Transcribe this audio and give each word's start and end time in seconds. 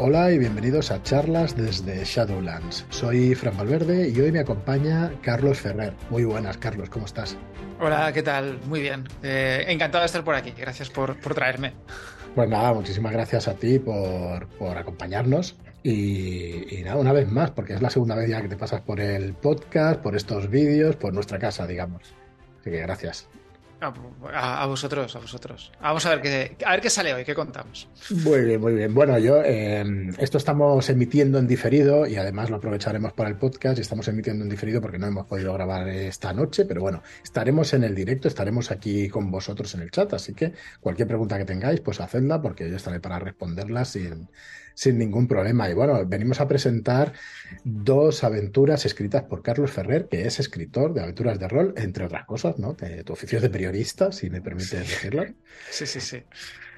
Hola 0.00 0.30
y 0.30 0.38
bienvenidos 0.38 0.92
a 0.92 1.02
charlas 1.02 1.56
desde 1.56 2.04
Shadowlands. 2.04 2.86
Soy 2.88 3.34
Fran 3.34 3.56
Valverde 3.56 4.08
y 4.08 4.20
hoy 4.20 4.30
me 4.30 4.38
acompaña 4.38 5.10
Carlos 5.22 5.58
Ferrer. 5.58 5.92
Muy 6.08 6.22
buenas, 6.22 6.56
Carlos, 6.56 6.88
¿cómo 6.88 7.06
estás? 7.06 7.36
Hola, 7.80 8.12
¿qué 8.12 8.22
tal? 8.22 8.60
Muy 8.68 8.80
bien. 8.80 9.08
Eh, 9.24 9.64
encantado 9.66 10.02
de 10.02 10.06
estar 10.06 10.22
por 10.22 10.36
aquí. 10.36 10.54
Gracias 10.56 10.88
por, 10.88 11.16
traerme. 11.16 11.72
Pues 12.32 12.48
nada, 12.48 12.72
muchísimas 12.72 13.10
gracias 13.12 13.48
a 13.48 13.54
ti 13.54 13.80
por, 13.80 14.46
acompañarnos. 14.78 15.56
Y, 15.82 16.78
y, 16.78 16.84
nada, 16.84 16.98
una 16.98 17.12
vez 17.12 17.28
más, 17.28 17.50
porque 17.50 17.74
es 17.74 17.82
la 17.82 17.90
segunda 17.90 18.14
vez 18.14 18.30
ya 18.30 18.40
que 18.40 18.48
te 18.48 18.56
pasas 18.56 18.82
por 18.82 19.00
el 19.00 19.34
podcast, 19.34 20.00
por 20.00 20.14
estos 20.14 20.48
vídeos, 20.48 20.94
por 20.94 21.12
nuestra 21.12 21.40
casa, 21.40 21.66
digamos. 21.66 22.14
Así 22.60 22.70
que 22.70 22.78
gracias. 22.78 23.28
A, 23.80 24.66
vosotros, 24.66 25.16
a 25.16 25.18
vosotros. 25.18 25.72
Vamos 25.80 26.04
a 26.06 26.10
ver 26.10 26.20
qué, 26.20 26.56
a 26.64 26.72
ver 26.72 26.80
qué 26.80 26.90
sale 26.90 27.14
hoy, 27.14 27.24
qué 27.24 27.34
contamos. 27.34 27.88
Muy 28.10 28.42
bien, 28.42 28.60
muy 28.60 28.74
bien. 28.74 28.94
Bueno, 28.94 29.18
yo 29.18 29.42
em, 29.42 30.14
esto 30.18 30.38
estamos 30.38 30.88
emitiendo 30.90 31.38
en 31.38 31.46
diferido 31.46 32.06
y 32.06 32.16
además 32.16 32.50
lo 32.50 32.56
aprovecharemos 32.56 33.12
para 33.12 33.28
el 33.30 33.36
podcast 33.36 33.78
estamos 33.88 34.08
emitiendo 34.08 34.44
en 34.44 34.50
diferido 34.50 34.80
porque 34.80 34.98
no 34.98 35.06
hemos 35.06 35.26
podido 35.26 35.52
grabar 35.54 35.88
esta 35.88 36.32
noche, 36.32 36.64
pero 36.64 36.80
bueno, 36.80 37.02
estaremos 37.22 37.72
en 37.74 37.84
el 37.84 37.94
directo, 37.94 38.28
estaremos 38.28 38.70
aquí 38.70 39.08
con 39.08 39.30
vosotros 39.30 39.74
en 39.74 39.82
el 39.82 39.90
chat, 39.90 40.12
así 40.12 40.34
que 40.34 40.52
cualquier 40.80 41.08
pregunta 41.08 41.38
que 41.38 41.44
tengáis, 41.44 41.80
pues 41.80 42.00
hacedla 42.00 42.40
porque 42.40 42.68
yo 42.68 42.76
estaré 42.76 43.00
para 43.00 43.18
responderla 43.18 43.84
sin 43.84 44.28
sin 44.78 44.96
ningún 44.96 45.26
problema. 45.26 45.68
Y 45.68 45.74
bueno, 45.74 46.06
venimos 46.06 46.40
a 46.40 46.46
presentar 46.46 47.12
dos 47.64 48.22
aventuras 48.22 48.86
escritas 48.86 49.24
por 49.24 49.42
Carlos 49.42 49.72
Ferrer, 49.72 50.06
que 50.08 50.24
es 50.24 50.38
escritor 50.38 50.94
de 50.94 51.00
aventuras 51.00 51.40
de 51.40 51.48
rol, 51.48 51.74
entre 51.76 52.04
otras 52.04 52.24
cosas, 52.26 52.60
¿no? 52.60 52.76
tu 53.04 53.12
oficio 53.12 53.38
es 53.38 53.42
de 53.42 53.50
periodista, 53.50 54.12
si 54.12 54.30
me 54.30 54.40
permites 54.40 54.70
decirlo. 54.70 55.24
Sí, 55.68 55.84
sí, 55.84 56.00
sí. 56.00 56.22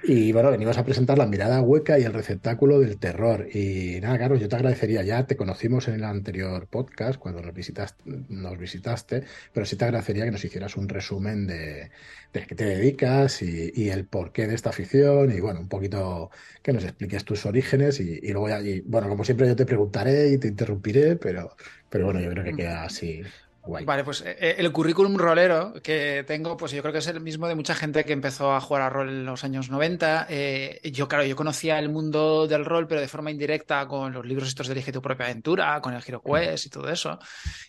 Y 0.03 0.33
bueno, 0.33 0.51
venimos 0.51 0.79
a 0.79 0.85
presentar 0.85 1.19
la 1.19 1.27
mirada 1.27 1.61
hueca 1.61 1.99
y 1.99 2.05
el 2.05 2.15
receptáculo 2.15 2.81
del 2.81 2.99
terror. 2.99 3.49
Y 3.55 4.01
nada, 4.01 4.19
Carlos, 4.19 4.41
yo 4.41 4.49
te 4.49 4.57
agradecería, 4.57 5.03
ya 5.03 5.27
te 5.27 5.37
conocimos 5.37 5.89
en 5.89 5.95
el 5.95 6.05
anterior 6.05 6.67
podcast 6.69 7.19
cuando 7.19 7.43
nos 7.43 7.53
visitaste, 7.53 8.03
nos 8.29 8.59
visitaste 8.59 9.25
pero 9.53 9.67
sí 9.67 9.77
te 9.77 9.85
agradecería 9.85 10.25
que 10.25 10.31
nos 10.31 10.45
hicieras 10.45 10.77
un 10.77 10.89
resumen 10.89 11.47
de, 11.47 11.91
de 12.33 12.47
qué 12.47 12.55
te 12.55 12.65
dedicas 12.65 13.43
y, 13.43 13.91
el 13.91 14.07
porqué 14.07 14.47
de 14.47 14.55
esta 14.55 14.71
afición 14.71 15.33
y 15.33 15.41
bueno, 15.41 15.61
un 15.61 15.69
poquito 15.69 16.31
que 16.63 16.73
nos 16.73 16.85
expliques 16.85 17.25
tus 17.25 17.45
orígenes 17.47 18.01
y, 18.01 18.21
luego 18.33 18.49
ya, 18.49 18.61
y, 18.61 18.81
bueno, 18.83 19.09
como 19.09 19.25
siempre 19.25 19.49
yo 19.49 19.57
te 19.57 19.67
preguntaré 19.67 20.31
y 20.31 20.39
te 20.39 20.49
interrumpiré, 20.49 21.17
pero, 21.17 21.57
pero 21.89 22.07
bueno, 22.07 22.21
yo 22.21 22.31
creo 22.31 22.45
que 22.45 22.55
queda 22.55 22.85
así 22.85 23.23
Vale, 23.67 24.05
pues 24.05 24.23
eh, 24.23 24.37
eh, 24.41 24.55
el 24.59 24.73
currículum 24.73 25.17
rolero 25.17 25.75
que 25.83 26.25
tengo, 26.27 26.57
pues 26.57 26.73
yo 26.73 26.81
creo 26.81 26.93
que 26.93 27.01
es 27.01 27.07
el 27.09 27.21
mismo 27.21 27.47
de 27.47 27.55
mucha 27.55 27.75
gente 27.75 28.05
que 28.05 28.15
empezó 28.15 28.55
a 28.55 28.61
jugar 28.61 28.83
a 28.83 28.89
rol 28.89 29.09
en 29.11 29.27
los 29.27 29.45
años 29.45 29.69
90. 29.69 30.27
Eh, 30.31 30.81
yo, 30.93 31.09
claro, 31.09 31.25
yo 31.25 31.37
conocía 31.37 31.79
el 31.79 31.91
mundo 31.91 32.47
del 32.47 32.65
rol, 32.65 32.87
pero 32.87 33.03
de 33.03 33.09
forma 33.09 33.31
indirecta 33.31 33.87
con 33.87 34.13
los 34.15 34.25
libros 34.25 34.49
estos 34.49 34.67
de 34.67 34.73
Elige 34.73 34.93
tu 34.93 35.03
propia 35.03 35.27
aventura, 35.27 35.79
con 35.83 35.93
el 35.93 36.03
Hero 36.05 36.23
Quest 36.23 36.67
y 36.67 36.71
todo 36.71 36.89
eso. 36.89 37.19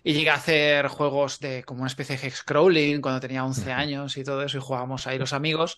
Y 0.02 0.14
llegué 0.14 0.30
a 0.30 0.36
hacer 0.36 0.88
juegos 0.88 1.40
de 1.40 1.64
como 1.64 1.82
una 1.82 1.88
especie 1.88 2.18
de 2.18 2.26
hex 2.26 2.44
crawling 2.44 3.02
cuando 3.02 3.20
tenía 3.20 3.44
11 3.44 3.72
años 3.74 4.16
y 4.16 4.24
todo 4.24 4.44
eso, 4.44 4.58
y 4.58 4.62
jugábamos 4.62 5.08
ahí 5.08 5.20
los 5.20 5.34
amigos. 5.34 5.78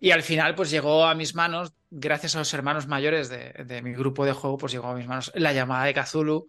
Y 0.00 0.10
al 0.10 0.22
final, 0.22 0.56
pues 0.56 0.70
llegó 0.70 1.04
a 1.04 1.14
mis 1.14 1.36
manos, 1.36 1.72
gracias 1.88 2.34
a 2.34 2.40
los 2.40 2.52
hermanos 2.52 2.88
mayores 2.88 3.28
de, 3.28 3.52
de 3.64 3.80
mi 3.80 3.92
grupo 3.92 4.24
de 4.24 4.32
juego, 4.32 4.58
pues 4.58 4.72
llegó 4.72 4.88
a 4.88 4.94
mis 4.94 5.06
manos 5.06 5.30
la 5.36 5.52
llamada 5.52 5.84
de 5.84 5.94
Cthulhu. 5.94 6.48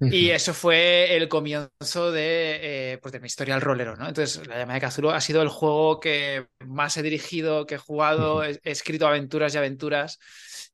Y 0.00 0.30
eso 0.30 0.54
fue 0.54 1.16
el 1.16 1.28
comienzo 1.28 2.12
de, 2.12 2.92
eh, 2.92 2.98
pues 2.98 3.12
de 3.12 3.20
mi 3.20 3.26
historia 3.26 3.54
al 3.54 3.60
rolero, 3.60 3.96
¿no? 3.96 4.06
Entonces, 4.06 4.46
La 4.46 4.58
llamada 4.58 4.78
de 4.78 4.86
Cthulhu 4.86 5.10
ha 5.10 5.20
sido 5.20 5.42
el 5.42 5.48
juego 5.48 5.98
que 5.98 6.46
más 6.60 6.96
he 6.96 7.02
dirigido, 7.02 7.66
que 7.66 7.76
he 7.76 7.78
jugado, 7.78 8.44
he, 8.44 8.60
escrito 8.62 9.08
aventuras 9.08 9.54
y 9.54 9.58
aventuras 9.58 10.18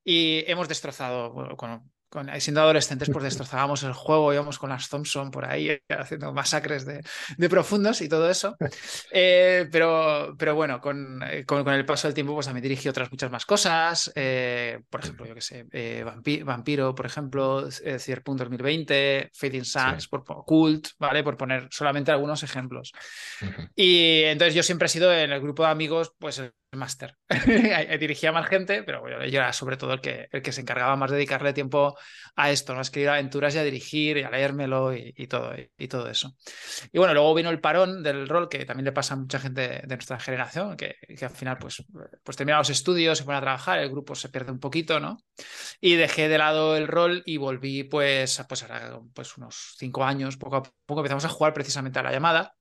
y 0.05 0.45
hemos 0.47 0.69
destrozado, 0.69 1.33
bueno, 1.33 1.85
siendo 2.39 2.61
adolescentes, 2.61 3.11
pues 3.11 3.25
destrozábamos 3.25 3.83
el 3.83 3.93
juego, 3.93 4.33
íbamos 4.33 4.59
con 4.59 4.71
las 4.71 4.89
Thompson 4.89 5.31
por 5.31 5.45
ahí 5.45 5.79
haciendo 5.89 6.33
masacres 6.33 6.85
de, 6.87 7.03
profundos 7.49 8.01
y 8.01 8.09
todo 8.09 8.31
eso. 8.31 8.57
Eh, 9.17 9.69
pero, 9.71 10.35
pero 10.39 10.55
bueno, 10.55 10.77
eh, 10.77 11.45
con, 11.47 11.65
con, 11.65 11.75
el 11.75 11.85
paso 11.85 12.09
del 12.09 12.15
tiempo, 12.15 12.35
pues 12.35 12.47
también 12.47 12.63
dirigí 12.63 12.89
otras 12.89 13.11
muchas 13.11 13.31
más 13.31 13.47
cosas. 13.47 14.11
Eh, 14.15 14.81
por 14.91 15.01
ejemplo, 15.01 15.27
yo 15.27 15.35
qué 15.35 15.41
sé, 15.41 16.45
Vampiro, 16.45 16.95
por 16.95 17.07
ejemplo, 17.07 17.69
Cyberpunk 17.71 18.39
2020, 18.39 19.31
Fading 19.33 19.65
Suns, 19.65 20.09
por, 20.09 20.25
Cult, 20.45 20.89
¿vale? 20.99 21.23
Por 21.23 21.37
poner 21.37 21.69
solamente 21.71 22.11
algunos 22.11 22.43
ejemplos. 22.43 22.93
Y 23.77 24.23
entonces 24.25 24.55
yo 24.55 24.63
siempre 24.63 24.87
he 24.87 24.91
sido 24.91 25.13
en 25.13 25.31
el 25.31 25.41
grupo 25.41 25.63
de 25.63 25.71
amigos, 25.71 26.13
pues 26.19 26.43
máster. 26.77 27.17
Dirigía 27.99 28.33
más 28.33 28.49
gente, 28.49 28.83
pero 28.83 29.01
bueno, 29.01 29.25
yo 29.27 29.41
era 29.41 29.53
sobre 29.53 29.77
todo 29.77 29.95
el 29.95 30.01
que, 30.01 30.29
el 30.31 30.43
que 30.43 30.53
se 30.53 30.61
encargaba 30.61 30.97
más 30.97 31.11
de 31.11 31.17
dedicarle 31.17 31.53
tiempo 31.53 31.97
a 32.37 32.51
esto, 32.51 32.73
¿no? 32.73 32.81
a 32.81 32.83
escribir 32.83 33.11
aventuras 33.11 33.55
y 33.55 33.59
a 33.59 33.65
dirigir 33.65 34.17
y 34.17 34.23
a 34.23 34.31
leérmelo 34.31 34.95
y, 34.95 35.27
todo, 35.27 35.53
y, 35.77 35.89
todo 35.89 36.09
eso. 36.09 36.37
Y 36.93 36.99
bueno, 36.99 37.15
luego 37.15 37.35
vino 37.35 37.51
el 37.51 37.61
parón 37.61 38.03
del 38.03 38.29
rol, 38.29 38.49
que 38.49 38.65
también 38.65 38.85
le 38.85 38.93
pasa 38.93 39.15
a 39.15 39.17
mucha 39.17 39.39
gente 39.39 39.83
de 39.85 39.97
nuestra 39.97 40.19
generación, 40.19 40.77
que, 40.77 40.97
que 41.17 41.25
al 41.25 41.31
final 41.31 41.59
pues, 41.59 41.85
pues 42.23 42.37
termina 42.37 42.59
los 42.59 42.71
estudios, 42.71 43.19
se 43.19 43.25
pone 43.25 43.39
a 43.39 43.41
trabajar, 43.41 43.79
el 43.79 43.91
grupo 43.91 44.15
se 44.15 44.29
pierde 44.29 44.53
un 44.53 44.61
poquito, 44.61 45.01
¿no? 45.01 45.19
Y 45.81 45.95
dejé 45.95 46.29
de 46.29 46.39
lado 46.39 46.77
el 46.77 46.89
rol 46.89 47.23
y 47.27 47.37
volví 47.37 47.85
pues, 47.85 48.43
pues 48.49 48.63
ahora 48.63 48.99
pues 49.15 49.37
unos 49.37 49.75
cinco 49.79 50.05
años, 50.05 50.37
poco 50.37 50.57
a 50.57 50.63
poco 50.63 51.01
empezamos 51.01 51.25
a 51.25 51.29
jugar 51.29 51.53
precisamente 51.53 51.99
a 51.99 52.03
la 52.03 52.13
llamada, 52.13 52.55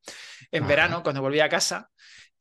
en 0.51 0.67
verano, 0.67 1.03
cuando 1.03 1.21
volví 1.21 1.39
a 1.39 1.49
casa. 1.49 1.89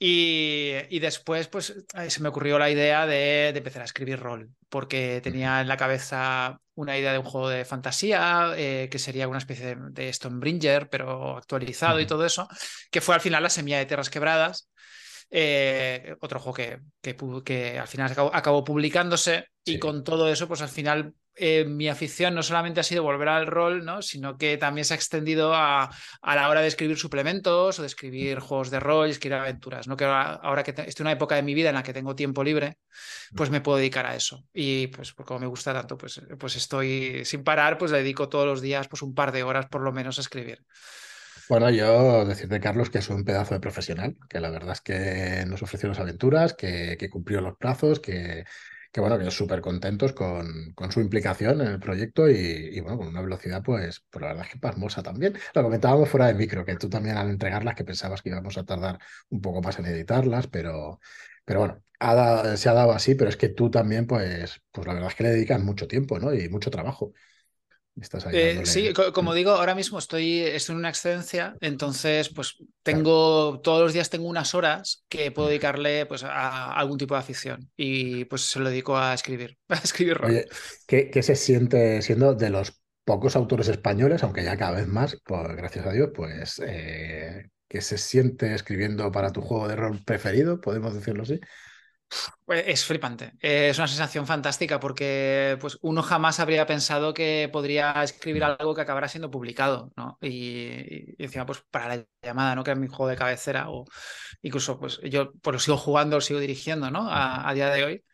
Y, 0.05 0.99
después, 0.99 1.47
pues, 1.47 1.73
se 2.09 2.21
me 2.21 2.29
ocurrió 2.29 2.59
la 2.59 2.69
idea 2.69 3.07
de, 3.07 3.51
empezar 3.51 3.83
a 3.83 3.85
escribir 3.85 4.19
rol, 4.19 4.51
porque 4.69 5.21
tenía 5.23 5.61
en 5.61 5.69
la 5.69 5.77
cabeza 5.77 6.61
una 6.75 6.99
idea 6.99 7.13
de 7.13 7.21
un 7.21 7.25
juego 7.25 7.49
de 7.49 7.65
fantasía, 7.65 8.53
eh, 8.57 8.89
que 8.91 8.99
sería 8.99 9.29
una 9.29 9.39
especie 9.39 9.77
de, 9.77 10.13
Stonebringer, 10.13 10.89
pero 10.89 11.37
actualizado 11.37 12.01
y 12.01 12.07
todo 12.07 12.27
eso, 12.27 12.49
que 12.91 13.01
fue 13.01 13.15
al 13.15 13.21
final 13.21 13.45
la 13.45 13.51
semilla 13.51 13.79
de 13.79 13.87
Tierras 13.87 14.11
Quebradas. 14.11 14.69
Eh, 15.31 16.17
otro 16.19 16.41
juego 16.41 16.57
que, 16.57 16.81
que, 17.45 17.79
al 17.79 17.87
final 17.87 18.13
acabó, 18.33 18.65
publicándose 18.65 19.47
y 19.65 19.79
con 19.79 20.03
todo 20.03 20.29
eso, 20.29 20.49
pues 20.49 20.63
al 20.63 20.69
final 20.69 21.15
eh, 21.35 21.65
mi 21.65 21.89
afición 21.89 22.35
no 22.35 22.43
solamente 22.43 22.81
ha 22.81 22.83
sido 22.83 23.03
volver 23.03 23.29
al 23.29 23.47
rol, 23.47 23.85
¿no? 23.85 24.03
sino 24.03 24.37
que 24.37 24.59
también 24.59 24.85
se 24.85 24.93
ha 24.93 24.97
extendido 24.97 25.55
a, 25.55 25.91
la 26.23 26.49
hora 26.49 26.61
de 26.61 26.69
escribir 26.69 26.99
suplementos 26.99 27.79
o 27.79 27.83
de 27.83 27.87
escribir 27.87 28.39
juegos 28.39 28.71
de 28.71 28.81
rol 28.81 29.09
escribir 29.09 29.39
aventuras. 29.39 29.89
¿no? 29.89 29.97
Que 29.97 30.05
ahora, 30.05 30.63
que 30.63 30.71
estoy 30.71 31.05
en 31.05 31.07
una 31.07 31.13
época 31.13 31.37
de 31.37 31.43
mi 31.43 31.55
vida 31.55 31.71
en 31.71 31.77
la 31.77 31.83
que 31.83 31.95
tengo 31.95 32.15
tiempo 32.15 32.45
libre, 32.45 32.79
pues 33.35 33.51
me 33.51 33.63
puedo 33.63 33.79
dedicar 33.79 34.07
a 34.07 34.15
eso. 34.15 34.45
Y 34.53 34.89
pues, 34.89 35.13
pues 35.13 35.27
como 35.27 35.41
me 35.41 35.47
gusta 35.47 35.73
tanto, 35.73 35.97
pues, 35.97 36.21
pues 36.39 36.57
estoy 36.57 37.25
sin 37.25 37.43
parar, 37.45 37.79
pues 37.79 37.91
le 37.91 37.99
dedico 37.99 38.29
todos 38.29 38.47
los 38.47 38.61
días 38.61 38.89
pues 38.89 39.03
un 39.03 39.15
par 39.15 39.33
de 39.33 39.43
horas 39.43 39.67
por 39.67 39.81
lo 39.81 39.93
menos 39.93 40.19
a 40.19 40.21
escribir. 40.21 40.63
Bueno, 41.49 41.71
yo 41.71 42.25
decirte, 42.25 42.61
Carlos, 42.61 42.89
que 42.89 42.99
es 42.99 43.09
un 43.09 43.25
pedazo 43.25 43.55
de 43.55 43.61
profesional, 43.61 44.17
que 44.29 44.41
la 44.41 44.51
verdad 44.51 44.73
es 44.73 44.81
que 44.81 45.45
nos 45.47 45.63
ofreció 45.63 45.89
las 45.89 45.99
aventuras, 45.99 46.55
que, 46.55 46.97
que 46.99 47.11
cumplió 47.11 47.41
los 47.41 47.57
plazos, 47.57 48.01
que, 48.01 48.45
que 48.93 49.01
bueno, 49.01 49.19
que 49.19 49.31
súper 49.31 49.61
contentos 49.63 50.13
con, 50.13 50.73
con, 50.75 50.93
su 50.93 51.01
implicación 51.01 51.61
en 51.63 51.69
el 51.69 51.81
proyecto 51.81 52.29
y, 52.29 52.79
bueno, 52.81 52.99
con 52.99 53.09
una 53.09 53.23
velocidad, 53.23 53.63
pues, 53.63 54.05
pues 54.11 54.21
la 54.21 54.29
verdad 54.29 54.45
es 54.47 54.53
que 54.53 54.59
pasmosa 54.59 55.03
también. 55.03 55.35
Lo 55.55 55.63
comentábamos 55.63 56.09
fuera 56.11 56.27
de 56.27 56.35
micro, 56.35 56.65
que 56.65 56.77
tú 56.77 56.91
también 56.91 57.17
al 57.17 57.31
entregarlas, 57.31 57.75
que 57.75 57.85
pensabas 57.85 58.21
que 58.23 58.29
íbamos 58.29 58.59
a 58.59 58.65
tardar 58.65 58.99
un 59.31 59.41
poco 59.41 59.63
más 59.63 59.79
en 59.79 59.87
editarlas, 59.87 60.47
pero, 60.47 61.01
pero 61.45 61.61
bueno, 61.61 61.83
se 62.57 62.69
ha 62.69 62.75
dado 62.75 62.93
así, 62.93 63.15
pero 63.15 63.31
es 63.31 63.37
que 63.37 63.49
tú 63.49 63.71
también, 63.71 64.07
pues, 64.07 64.61
pues 64.71 64.87
la 64.87 64.95
verdad 64.95 65.09
es 65.11 65.15
que 65.17 65.23
le 65.25 65.31
dedicas 65.31 65.63
mucho 65.63 65.87
tiempo, 65.89 66.19
¿no? 66.19 66.35
Y 66.35 66.49
mucho 66.49 66.71
trabajo. 66.71 67.13
Eh, 68.33 68.63
sí, 68.65 68.93
como 69.13 69.35
digo, 69.35 69.51
ahora 69.51 69.75
mismo 69.75 69.99
estoy, 69.99 70.41
estoy, 70.41 70.73
en 70.73 70.79
una 70.79 70.89
excedencia, 70.89 71.55
entonces 71.61 72.31
pues 72.31 72.57
tengo, 72.83 73.61
todos 73.61 73.83
los 73.83 73.93
días 73.93 74.09
tengo 74.09 74.27
unas 74.29 74.55
horas 74.55 75.05
que 75.11 75.31
puedo 75.31 75.49
dedicarle 75.49 76.07
pues 76.07 76.25
a 76.25 76.73
algún 76.73 76.97
tipo 76.97 77.15
de 77.15 77.21
afición 77.21 77.71
y 77.77 78.25
pues 78.25 78.43
se 78.43 78.61
lo 78.61 78.71
dedico 78.71 78.97
a 78.97 79.13
escribir, 79.13 79.59
a 79.69 79.75
escribir 79.75 80.19
Oye, 80.25 80.47
¿qué, 80.87 81.23
se 81.23 81.37
siente 81.37 82.01
siendo 82.01 82.35
de 82.35 82.49
los 82.49 82.81
pocos 83.05 83.37
autores 83.37 83.69
españoles, 83.69 84.23
aunque 84.23 84.43
ya 84.43 84.57
cada 84.57 84.79
vez 84.79 84.87
más, 84.87 85.21
pues, 85.25 85.55
gracias 85.55 85.87
a 85.87 85.93
Dios, 85.93 86.11
pues 86.15 86.63
eh, 86.65 87.51
¿qué 87.69 87.83
se 87.83 87.99
siente 87.99 88.55
escribiendo 88.55 89.13
para 89.13 89.33
tu 89.33 89.43
juego 89.43 89.69
de 89.69 89.77
rol 89.77 90.03
preferido, 90.03 90.63
podemos 90.63 90.95
decirlo 90.95 91.25
así? 91.25 91.41
Pues, 92.45 92.65
es 92.67 92.85
flipante, 92.85 93.33
es 93.41 93.79
una 93.79 93.89
sensación 93.89 94.27
fantástica 94.27 94.79
porque 94.81 95.57
pues, 95.61 95.79
uno 95.83 96.03
jamás 96.03 96.41
habría 96.41 96.67
pensado 96.67 97.15
que 97.15 97.49
podría 97.53 98.03
escribir 98.03 98.43
mm. 98.43 98.57
algo 98.59 98.75
que 98.75 98.81
acabara 98.83 99.09
siendo 99.09 99.31
publicado, 99.31 99.93
¿no? 99.97 100.19
Y, 100.21 101.15
encima, 101.23 101.47
pues 101.47 101.63
para 101.71 101.97
la 101.97 102.05
llamada, 102.23 102.55
¿no? 102.55 102.65
Que 102.65 102.73
es 102.73 102.79
mi 102.79 102.89
juego 102.89 103.09
de 103.09 103.17
cabecera, 103.17 103.71
o 103.71 103.87
incluso, 104.43 104.79
pues 104.79 105.01
yo 105.05 105.33
pues, 105.41 105.55
lo 105.55 105.59
sigo 105.61 105.77
jugando, 105.77 106.17
lo 106.17 106.21
sigo 106.21 106.41
dirigiendo, 106.41 106.91
¿no? 106.91 107.09
A, 107.11 107.53
día 107.55 107.71
de 107.71 107.85
hoy. 107.85 108.05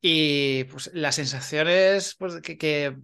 Y 0.00 0.64
pues 0.64 0.90
las 0.92 1.14
sensaciones 1.14 2.14
pues, 2.18 2.40
que 2.42 2.96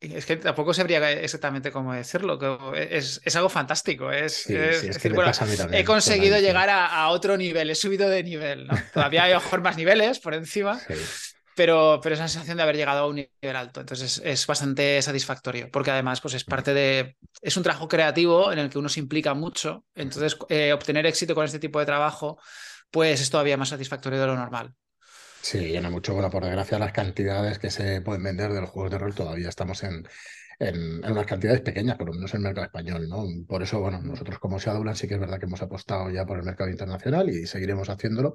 es 0.00 0.26
que 0.26 0.36
tampoco 0.36 0.74
sabría 0.74 1.10
exactamente 1.12 1.72
cómo 1.72 1.94
decirlo, 1.94 2.38
es, 2.74 3.20
es 3.24 3.36
algo 3.36 3.48
fantástico. 3.48 4.10
Es, 4.10 4.48
he 4.48 5.84
conseguido 5.84 6.38
llegar 6.38 6.68
a, 6.70 7.08
otro 7.08 7.36
nivel, 7.36 7.70
he 7.70 7.74
subido 7.74 8.08
de 8.08 8.22
nivel. 8.22 8.68
Todavía 8.92 9.24
hay 9.24 9.34
mejor 9.34 9.62
más 9.62 9.76
niveles 9.76 10.18
por 10.18 10.34
encima, 10.34 10.78
pero, 11.56 12.00
pero 12.02 12.14
es 12.14 12.20
una 12.20 12.28
sensación 12.28 12.58
de 12.58 12.62
haber 12.62 12.76
llegado 12.76 13.04
a 13.04 13.06
un 13.06 13.16
nivel 13.16 13.56
alto. 13.56 13.80
Entonces 13.80 14.20
es, 14.22 14.46
bastante 14.46 15.00
satisfactorio, 15.00 15.70
porque 15.72 15.90
además 15.90 16.20
pues 16.20 16.34
es 16.34 16.44
parte 16.44 16.74
de... 16.74 17.16
Es 17.40 17.56
un 17.56 17.62
trabajo 17.62 17.88
creativo 17.88 18.52
en 18.52 18.58
el 18.58 18.68
que 18.68 18.78
uno 18.78 18.90
se 18.90 19.00
implica 19.00 19.32
mucho. 19.32 19.84
Entonces 19.94 20.36
eh, 20.50 20.72
obtener 20.74 21.06
éxito 21.06 21.34
con 21.34 21.46
este 21.46 21.58
tipo 21.58 21.78
de 21.78 21.86
trabajo 21.86 22.38
pues 22.90 23.20
es 23.20 23.30
todavía 23.30 23.56
más 23.56 23.70
satisfactorio 23.70 24.20
de 24.20 24.26
lo 24.26 24.36
normal. 24.36 24.74
Sí, 25.40 25.58
llena 25.60 25.90
mucho. 25.90 26.12
Bueno, 26.12 26.28
por 26.30 26.44
desgracia, 26.44 26.78
las 26.78 26.92
cantidades 26.92 27.58
que 27.58 27.70
se 27.70 28.00
pueden 28.00 28.22
vender 28.22 28.52
de 28.52 28.60
los 28.60 28.70
juegos 28.70 28.90
de 28.90 28.98
rol 28.98 29.14
todavía 29.14 29.48
estamos 29.48 29.82
en, 29.84 30.06
en, 30.58 31.04
unas 31.04 31.26
cantidades 31.26 31.60
pequeñas, 31.60 31.96
por 31.96 32.08
lo 32.08 32.14
menos 32.14 32.32
en 32.34 32.38
el 32.38 32.44
mercado 32.44 32.66
español, 32.66 33.08
¿no? 33.08 33.24
Por 33.46 33.62
eso, 33.62 33.80
bueno, 33.80 34.00
nosotros 34.02 34.38
como 34.40 34.58
Shadowlands 34.58 34.98
sí 34.98 35.08
que 35.08 35.14
es 35.14 35.20
verdad 35.20 35.38
que 35.38 35.46
hemos 35.46 35.62
apostado 35.62 36.10
ya 36.10 36.26
por 36.26 36.38
el 36.38 36.44
mercado 36.44 36.68
internacional 36.70 37.30
y 37.30 37.46
seguiremos 37.46 37.88
haciéndolo 37.88 38.34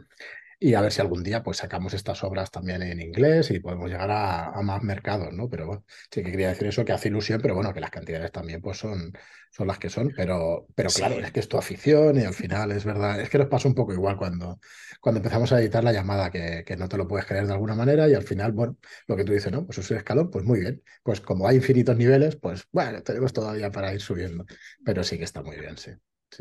y 0.59 0.75
a 0.75 0.81
ver 0.81 0.91
si 0.91 1.01
algún 1.01 1.23
día 1.23 1.41
pues 1.43 1.57
sacamos 1.57 1.93
estas 1.95 2.23
obras 2.23 2.51
también 2.51 2.83
en 2.83 3.01
inglés 3.01 3.49
y 3.49 3.59
podemos 3.59 3.89
llegar 3.89 4.11
a, 4.11 4.61
más 4.61 4.83
mercados, 4.83 5.33
¿no? 5.33 5.49
Pero 5.49 5.65
bueno, 5.65 5.85
sí 6.11 6.23
que 6.23 6.31
quería 6.31 6.49
decir 6.49 6.67
eso, 6.67 6.85
que 6.85 6.93
hace 6.93 7.07
ilusión, 7.09 7.41
pero 7.41 7.55
bueno, 7.55 7.73
que 7.73 7.79
las 7.79 7.89
cantidades 7.89 8.31
también 8.31 8.61
pues 8.61 8.77
son, 8.77 9.11
son 9.51 9.67
las 9.67 9.77
que 9.79 9.89
son, 9.89 10.13
pero, 10.15 10.67
pero 10.75 10.93
claro, 10.93 11.19
es 11.19 11.31
que 11.31 11.39
es 11.41 11.47
tu 11.49 11.57
afición 11.57 12.17
y 12.19 12.23
al 12.23 12.33
final 12.33 12.71
es 12.71 12.85
verdad, 12.85 13.19
es 13.21 13.29
que 13.29 13.37
nos 13.37 13.47
pasa 13.47 13.67
un 13.67 13.75
poco 13.75 13.93
igual 13.93 14.17
cuando, 14.17 14.59
cuando 15.01 15.19
empezamos 15.19 15.51
a 15.51 15.59
editar 15.59 15.83
la 15.83 15.91
llamada, 15.93 16.31
que, 16.31 16.63
que 16.65 16.77
no 16.77 16.87
te 16.89 16.97
lo 16.97 17.07
puedes 17.07 17.25
creer 17.25 17.47
de 17.47 17.53
alguna 17.53 17.75
manera 17.75 18.07
y 18.09 18.13
al 18.13 18.23
final, 18.23 18.53
bueno, 18.53 18.77
lo 19.07 19.15
que 19.17 19.23
tú 19.25 19.33
dices, 19.33 19.51
¿no? 19.51 19.65
Pues 19.65 19.77
es 19.79 19.91
un 19.91 19.97
escalón, 19.97 20.29
pues 20.31 20.45
muy 20.45 20.59
bien, 20.61 20.81
pues 21.03 21.21
como 21.21 21.47
hay 21.47 21.57
infinitos 21.57 21.97
niveles, 21.97 22.35
pues 22.37 22.65
bueno, 22.71 23.03
tenemos 23.03 23.33
todavía 23.33 23.71
para 23.71 23.93
ir 23.93 24.01
subiendo, 24.01 24.45
pero 24.85 25.03
sí 25.03 25.17
que 25.17 25.25
está 25.25 25.41
muy 25.43 25.57
bien, 25.57 25.77
sí. 25.77 25.91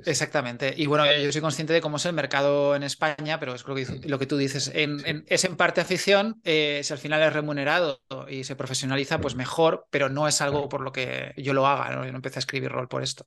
Exactamente. 0.05 0.73
Y 0.77 0.87
bueno, 0.87 1.05
yo 1.13 1.33
soy 1.33 1.41
consciente 1.41 1.73
de 1.73 1.81
cómo 1.81 1.97
es 1.97 2.07
el 2.07 2.13
mercado 2.13 2.75
en 2.77 2.83
España, 2.83 3.41
pero 3.41 3.55
es 3.55 3.67
lo 3.67 3.75
que, 3.75 3.87
lo 4.05 4.19
que 4.19 4.27
tú 4.27 4.37
dices. 4.37 4.71
En, 4.75 5.25
es 5.29 5.45
en 5.45 5.57
parte 5.57 5.81
afición, 5.81 6.41
eh, 6.45 6.81
si 6.85 6.93
al 6.93 6.99
final 6.99 7.23
es 7.23 7.33
remunerado 7.33 8.01
y 8.29 8.45
se 8.45 8.57
profesionaliza, 8.57 9.21
pues 9.21 9.35
mejor, 9.35 9.87
pero 9.91 10.09
no 10.09 10.29
es 10.29 10.41
algo 10.41 10.69
por 10.69 10.81
lo 10.81 10.93
que 10.93 11.35
yo 11.37 11.53
lo 11.53 11.67
haga. 11.67 11.95
¿no? 11.95 12.05
Yo 12.05 12.13
no 12.13 12.19
empecé 12.19 12.39
a 12.39 12.41
escribir 12.41 12.71
rol 12.71 12.89
por 12.89 13.03
esto. 13.03 13.27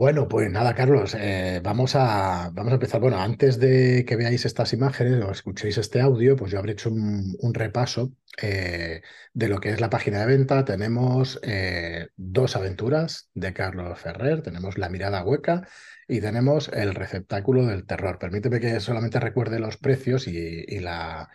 Bueno, 0.00 0.28
pues 0.28 0.50
nada, 0.50 0.74
Carlos, 0.74 1.14
eh, 1.14 1.60
vamos, 1.62 1.94
a, 1.94 2.50
vamos 2.54 2.70
a 2.72 2.76
empezar. 2.76 3.02
Bueno, 3.02 3.18
antes 3.20 3.58
de 3.58 4.06
que 4.06 4.16
veáis 4.16 4.46
estas 4.46 4.72
imágenes 4.72 5.22
o 5.22 5.30
escuchéis 5.30 5.76
este 5.76 6.00
audio, 6.00 6.36
pues 6.36 6.50
yo 6.50 6.58
habré 6.58 6.72
hecho 6.72 6.88
un, 6.88 7.36
repaso 7.52 8.10
eh, 8.40 9.02
de 9.34 9.48
lo 9.48 9.60
que 9.60 9.68
es 9.68 9.78
la 9.78 9.90
página 9.90 10.20
de 10.20 10.26
venta. 10.26 10.64
Tenemos 10.64 11.38
eh, 11.42 12.08
dos 12.16 12.56
aventuras 12.56 13.28
de 13.34 13.52
Carlos 13.52 13.98
Ferrer, 14.00 14.40
tenemos 14.40 14.78
La 14.78 14.88
mirada 14.88 15.22
hueca 15.22 15.68
y 16.08 16.22
tenemos 16.22 16.68
El 16.68 16.94
receptáculo 16.94 17.66
del 17.66 17.84
terror. 17.84 18.18
Permíteme 18.18 18.58
que 18.58 18.80
solamente 18.80 19.20
recuerde 19.20 19.60
los 19.60 19.76
precios 19.76 20.26
y, 20.26 20.64
y 20.66 20.80
la 20.80 21.28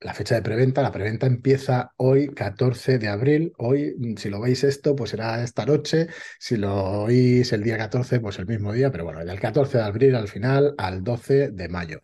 la 0.00 0.14
fecha 0.14 0.34
de 0.34 0.42
preventa. 0.42 0.82
La 0.82 0.92
preventa 0.92 1.26
empieza 1.26 1.92
hoy, 1.96 2.28
14 2.28 2.98
de 2.98 3.08
abril. 3.08 3.52
Hoy, 3.58 3.94
mm, 3.98 4.16
si 4.16 4.30
lo 4.30 4.40
veis 4.40 4.64
esto, 4.64 4.96
pues 4.96 5.10
será 5.10 5.42
esta 5.42 5.66
noche. 5.66 6.08
Si 6.38 6.56
lo 6.56 7.02
oís 7.02 7.52
el 7.52 7.62
día 7.62 7.76
14, 7.78 8.20
pues 8.20 8.38
el 8.38 8.46
mismo 8.46 8.72
día. 8.72 8.90
Pero 8.90 9.04
bueno, 9.04 9.24
del 9.24 9.40
14 9.40 9.78
de 9.78 9.84
abril 9.84 10.14
al 10.14 10.28
final 10.28 10.74
al 10.78 11.04
12 11.04 11.50
de 11.50 11.68
mayo. 11.68 12.00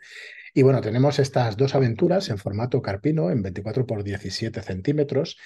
Y 0.55 0.63
bueno, 0.63 0.81
tenemos 0.81 1.19
estas 1.19 1.57
dos 1.57 1.75
aventuras 1.75 2.29
en 2.31 2.39
formato 2.39 2.81
carpino, 2.81 3.31
en 3.31 3.43
24 3.43 3.87
por 3.87 4.05
17 4.05 4.63
centímetros. 4.63 5.37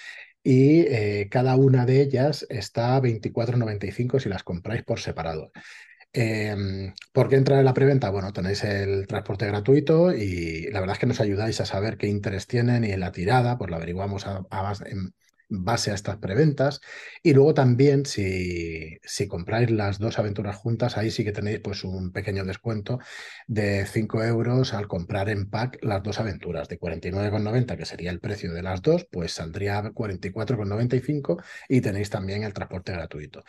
Y 0.43 0.81
eh, 0.87 1.27
cada 1.29 1.55
una 1.55 1.85
de 1.85 2.01
ellas 2.01 2.45
está 2.49 2.95
a 2.95 3.01
24,95 3.01 4.19
si 4.19 4.29
las 4.29 4.43
compráis 4.43 4.83
por 4.83 4.99
separado. 4.99 5.51
Eh, 6.13 6.93
¿Por 7.13 7.29
qué 7.29 7.37
entrar 7.37 7.59
en 7.59 7.65
la 7.65 7.73
preventa? 7.73 8.09
Bueno, 8.09 8.33
tenéis 8.33 8.63
el 8.65 9.07
transporte 9.07 9.47
gratuito 9.47 10.13
y 10.13 10.69
la 10.71 10.81
verdad 10.81 10.95
es 10.95 10.99
que 10.99 11.05
nos 11.05 11.21
ayudáis 11.21 11.61
a 11.61 11.65
saber 11.65 11.97
qué 11.97 12.07
interés 12.07 12.47
tienen 12.47 12.83
y 12.83 12.91
en 12.91 12.99
la 12.99 13.13
tirada, 13.13 13.57
pues 13.57 13.69
lo 13.69 13.77
averiguamos 13.77 14.27
a, 14.27 14.45
en 14.85 15.13
base 15.51 15.91
a 15.91 15.93
estas 15.95 16.17
preventas. 16.17 16.81
Y 17.21 17.33
luego 17.33 17.53
también, 17.53 18.05
si, 18.05 18.97
si, 19.03 19.27
compráis 19.27 19.69
las 19.69 19.99
dos 19.99 20.17
aventuras 20.17 20.55
juntas, 20.55 20.97
ahí 20.97 21.11
sí 21.11 21.23
que 21.23 21.31
tenéis 21.31 21.59
pues 21.59 21.83
un 21.83 22.11
pequeño 22.11 22.45
descuento 22.45 22.99
de 23.47 23.85
5 23.85 24.23
euros 24.23 24.73
al 24.73 24.87
comprar 24.87 25.29
en 25.29 25.49
pack 25.49 25.79
las 25.83 26.01
dos 26.01 26.19
aventuras. 26.19 26.69
De 26.69 26.79
49,90, 26.79 27.77
que 27.77 27.85
sería 27.85 28.11
el 28.11 28.19
precio 28.19 28.53
de 28.53 28.63
las 28.63 28.81
dos, 28.81 29.05
pues 29.11 29.33
saldría 29.33 29.81
44,95 29.83 31.43
y 31.69 31.81
tenéis 31.81 32.09
también 32.09 32.43
el 32.43 32.53
transporte 32.53 32.93
gratuito. 32.93 33.43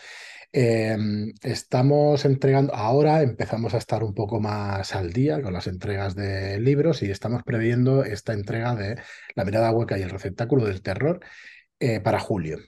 Em, 0.55 1.33
estamos 1.43 2.27
entregando, 2.27 2.75
ahora 2.75 3.23
empezamos 3.23 3.73
a 3.73 3.79
estar 3.79 4.05
un 4.05 4.13
poco 4.15 4.39
más 4.39 4.95
al 4.95 5.13
día 5.13 5.41
con 5.41 5.55
las 5.55 5.67
entregas 5.67 6.15
de 6.15 6.61
libros 6.61 7.03
y 7.03 7.11
estamos 7.11 7.43
previendo 7.43 8.05
esta 8.05 8.35
entrega 8.35 8.75
de 8.77 9.01
La 9.35 9.45
mirada 9.47 9.71
hueca 9.71 9.99
y 9.99 10.03
el 10.03 10.11
receptáculo 10.11 10.67
del 10.67 10.83
terror 10.83 11.21
eh, 11.83 12.01
para 12.01 12.21
julio, 12.21 12.59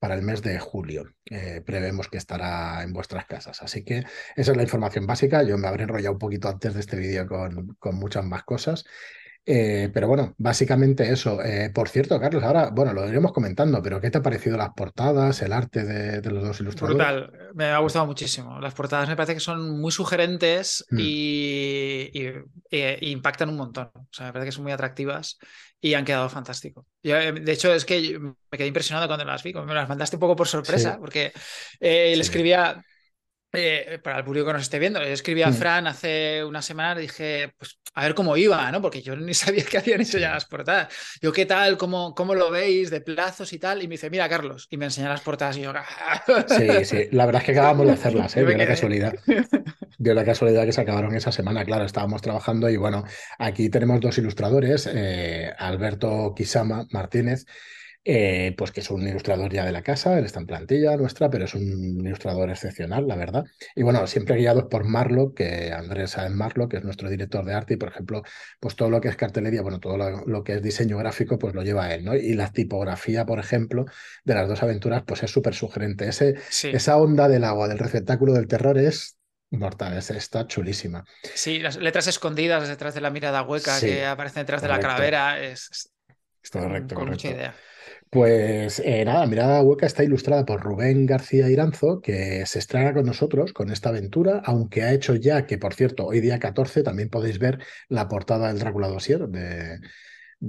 para 0.00 0.16
el 0.16 0.22
mes 0.22 0.42
de 0.42 0.58
julio. 0.58 1.14
Eh, 1.26 1.62
prevemos 1.64 2.08
que 2.08 2.18
estará 2.18 2.82
en 2.82 2.92
vuestras 2.92 3.24
casas. 3.24 3.62
Así 3.62 3.84
que 3.84 3.98
esa 4.34 4.50
es 4.50 4.56
la 4.56 4.64
información 4.64 5.06
básica. 5.06 5.44
Yo 5.44 5.56
me 5.56 5.68
habré 5.68 5.84
enrollado 5.84 6.14
un 6.14 6.18
poquito 6.18 6.48
antes 6.48 6.74
de 6.74 6.80
este 6.80 6.96
vídeo 6.96 7.28
con, 7.28 7.76
con 7.78 7.94
muchas 7.94 8.24
más 8.24 8.42
cosas. 8.42 8.84
Eh, 9.48 9.90
pero 9.94 10.08
bueno, 10.08 10.34
básicamente 10.38 11.08
eso. 11.08 11.40
Eh, 11.40 11.70
por 11.72 11.88
cierto, 11.88 12.18
Carlos, 12.18 12.42
ahora, 12.42 12.70
bueno, 12.70 12.92
lo 12.92 13.08
iremos 13.08 13.32
comentando, 13.32 13.80
pero 13.80 14.00
¿qué 14.00 14.10
te 14.10 14.18
ha 14.18 14.22
parecido 14.22 14.56
las 14.56 14.70
portadas, 14.70 15.40
el 15.40 15.52
arte 15.52 15.84
de, 15.84 16.30
los 16.32 16.42
dos 16.42 16.60
ilustradores? 16.60 16.96
Brutal, 16.96 17.50
me 17.54 17.66
ha 17.66 17.78
gustado 17.78 18.06
muchísimo. 18.06 18.58
Las 18.58 18.74
portadas 18.74 19.08
me 19.08 19.14
parece 19.14 19.34
que 19.34 19.40
son 19.40 19.80
muy 19.80 19.92
sugerentes 19.92 20.84
mm. 20.90 20.98
y, 20.98 22.10
e 22.70 22.98
impactan 23.02 23.48
un 23.50 23.56
montón. 23.56 23.88
O 23.94 24.08
sea, 24.10 24.26
me 24.26 24.32
parece 24.32 24.48
que 24.48 24.52
son 24.52 24.64
muy 24.64 24.72
atractivas 24.72 25.38
y 25.80 25.94
han 25.94 26.04
quedado 26.04 26.28
fantásticos. 26.28 26.84
Eh, 27.04 27.32
de 27.40 27.52
hecho, 27.52 27.72
es 27.72 27.84
que 27.84 28.18
me 28.18 28.58
quedé 28.58 28.66
impresionado 28.66 29.06
cuando 29.06 29.24
las 29.24 29.44
vi, 29.44 29.54
me 29.54 29.74
las 29.74 29.88
mandaste 29.88 30.16
un 30.16 30.20
poco 30.20 30.34
por 30.34 30.48
sorpresa, 30.48 30.98
porque 30.98 31.32
le 31.80 32.14
escribía 32.14 32.82
eh, 33.56 33.98
para 34.02 34.18
el 34.18 34.24
público 34.24 34.46
que 34.46 34.52
nos 34.52 34.62
esté 34.62 34.78
viendo, 34.78 35.02
yo 35.02 35.08
escribí 35.08 35.42
a 35.42 35.48
mm. 35.48 35.54
Fran 35.54 35.86
hace 35.86 36.44
una 36.44 36.60
semana, 36.62 36.94
dije, 36.94 37.54
pues 37.56 37.78
a 37.94 38.02
ver 38.02 38.14
cómo 38.14 38.36
iba, 38.36 38.70
¿no? 38.70 38.82
Porque 38.82 39.00
yo 39.00 39.16
ni 39.16 39.32
sabía 39.34 39.64
que 39.64 39.78
habían 39.78 40.02
hecho 40.02 40.18
ya 40.18 40.34
las 40.34 40.44
portadas. 40.44 40.88
Yo, 41.22 41.32
¿qué 41.32 41.46
tal? 41.46 41.78
¿Cómo, 41.78 42.14
cómo 42.14 42.34
lo 42.34 42.50
veis? 42.50 42.90
De 42.90 43.00
plazos 43.00 43.52
y 43.54 43.58
tal. 43.58 43.82
Y 43.82 43.88
me 43.88 43.92
dice, 43.92 44.10
mira, 44.10 44.28
Carlos. 44.28 44.66
Y 44.70 44.76
me 44.76 44.84
enseña 44.84 45.08
las 45.08 45.22
portadas 45.22 45.56
y 45.56 45.62
yo, 45.62 45.72
sí, 46.48 46.84
sí. 46.84 47.08
La 47.12 47.24
verdad 47.24 47.40
es 47.40 47.46
que 47.46 47.52
acabamos 47.52 47.86
de 47.86 47.92
hacerlas, 47.92 48.36
¿eh? 48.36 48.44
Dio 48.46 48.56
la 48.56 48.66
casualidad. 48.66 49.14
Dio 49.98 50.14
la 50.14 50.24
casualidad 50.24 50.66
que 50.66 50.72
se 50.72 50.80
acabaron 50.82 51.14
esa 51.14 51.32
semana, 51.32 51.64
claro, 51.64 51.84
estábamos 51.84 52.20
trabajando 52.20 52.68
y 52.68 52.76
bueno, 52.76 53.04
aquí 53.38 53.70
tenemos 53.70 53.98
dos 54.00 54.18
ilustradores, 54.18 54.88
eh, 54.92 55.50
Alberto 55.56 56.34
Quisama 56.36 56.86
Martínez 56.90 57.46
eh, 58.08 58.54
pues 58.56 58.70
que 58.70 58.82
es 58.82 58.90
un 58.90 59.02
ilustrador 59.02 59.52
ya 59.52 59.64
de 59.64 59.72
la 59.72 59.82
casa, 59.82 60.16
él 60.16 60.24
está 60.24 60.38
en 60.38 60.46
plantilla 60.46 60.96
nuestra, 60.96 61.28
pero 61.28 61.44
es 61.44 61.54
un 61.56 62.06
ilustrador 62.06 62.50
excepcional, 62.50 63.08
la 63.08 63.16
verdad. 63.16 63.44
Y 63.74 63.82
bueno, 63.82 64.06
siempre 64.06 64.36
guiados 64.36 64.66
por 64.70 64.84
Marlo, 64.84 65.34
que 65.34 65.72
Andrés 65.72 66.12
Sáenz 66.12 66.36
Marlo, 66.36 66.68
que 66.68 66.76
es 66.76 66.84
nuestro 66.84 67.10
director 67.10 67.44
de 67.44 67.54
arte, 67.54 67.74
y 67.74 67.76
por 67.78 67.88
ejemplo, 67.88 68.22
pues 68.60 68.76
todo 68.76 68.90
lo 68.90 69.00
que 69.00 69.08
es 69.08 69.16
cartelería, 69.16 69.60
bueno, 69.60 69.80
todo 69.80 69.96
lo, 69.98 70.44
que 70.44 70.54
es 70.54 70.62
diseño 70.62 70.98
gráfico, 70.98 71.36
pues 71.36 71.52
lo 71.52 71.64
lleva 71.64 71.92
él, 71.92 72.04
¿no? 72.04 72.14
Y 72.14 72.34
la 72.34 72.52
tipografía, 72.52 73.26
por 73.26 73.40
ejemplo, 73.40 73.86
de 74.24 74.34
las 74.34 74.48
dos 74.48 74.62
aventuras, 74.62 75.02
pues 75.04 75.24
es 75.24 75.30
súper 75.32 75.56
sugerente. 75.56 76.06
Ese, 76.06 76.36
Esa 76.62 76.98
onda 76.98 77.26
del 77.26 77.42
agua, 77.42 77.66
del 77.66 77.78
receptáculo 77.78 78.34
del 78.34 78.46
terror 78.46 78.78
es 78.78 79.18
mortal, 79.50 79.98
está 79.98 80.46
chulísima. 80.46 81.04
Sí, 81.34 81.58
las 81.58 81.76
letras 81.76 82.06
escondidas 82.06 82.68
detrás 82.68 82.94
de 82.94 83.00
la 83.00 83.10
mirada 83.10 83.42
hueca 83.42 83.80
que 83.80 84.06
aparecen 84.06 84.42
detrás 84.42 84.62
de 84.62 84.68
la 84.68 84.78
calavera, 84.78 85.40
es, 85.42 85.90
correcto, 86.50 86.94
con 86.94 87.08
mucha 87.08 87.30
idea. 87.30 87.54
Pues 88.10 88.80
eh, 88.84 89.04
nada, 89.04 89.26
Mirada 89.26 89.62
Hueca 89.62 89.86
está 89.86 90.04
ilustrada 90.04 90.44
por 90.44 90.62
Rubén 90.62 91.06
García 91.06 91.50
Iranzo, 91.50 92.00
que 92.00 92.46
se 92.46 92.58
estrena 92.60 92.94
con 92.94 93.04
nosotros 93.04 93.52
con 93.52 93.70
esta 93.70 93.88
aventura, 93.88 94.40
aunque 94.44 94.82
ha 94.82 94.92
hecho 94.92 95.16
ya 95.16 95.44
que, 95.44 95.58
por 95.58 95.74
cierto, 95.74 96.06
hoy 96.06 96.20
día 96.20 96.38
14 96.38 96.82
también 96.82 97.10
podéis 97.10 97.38
ver 97.38 97.58
la 97.88 98.08
portada 98.08 98.48
del 98.48 98.58
Drácula 98.58 98.88
Dossier 98.88 99.28
de, 99.28 99.80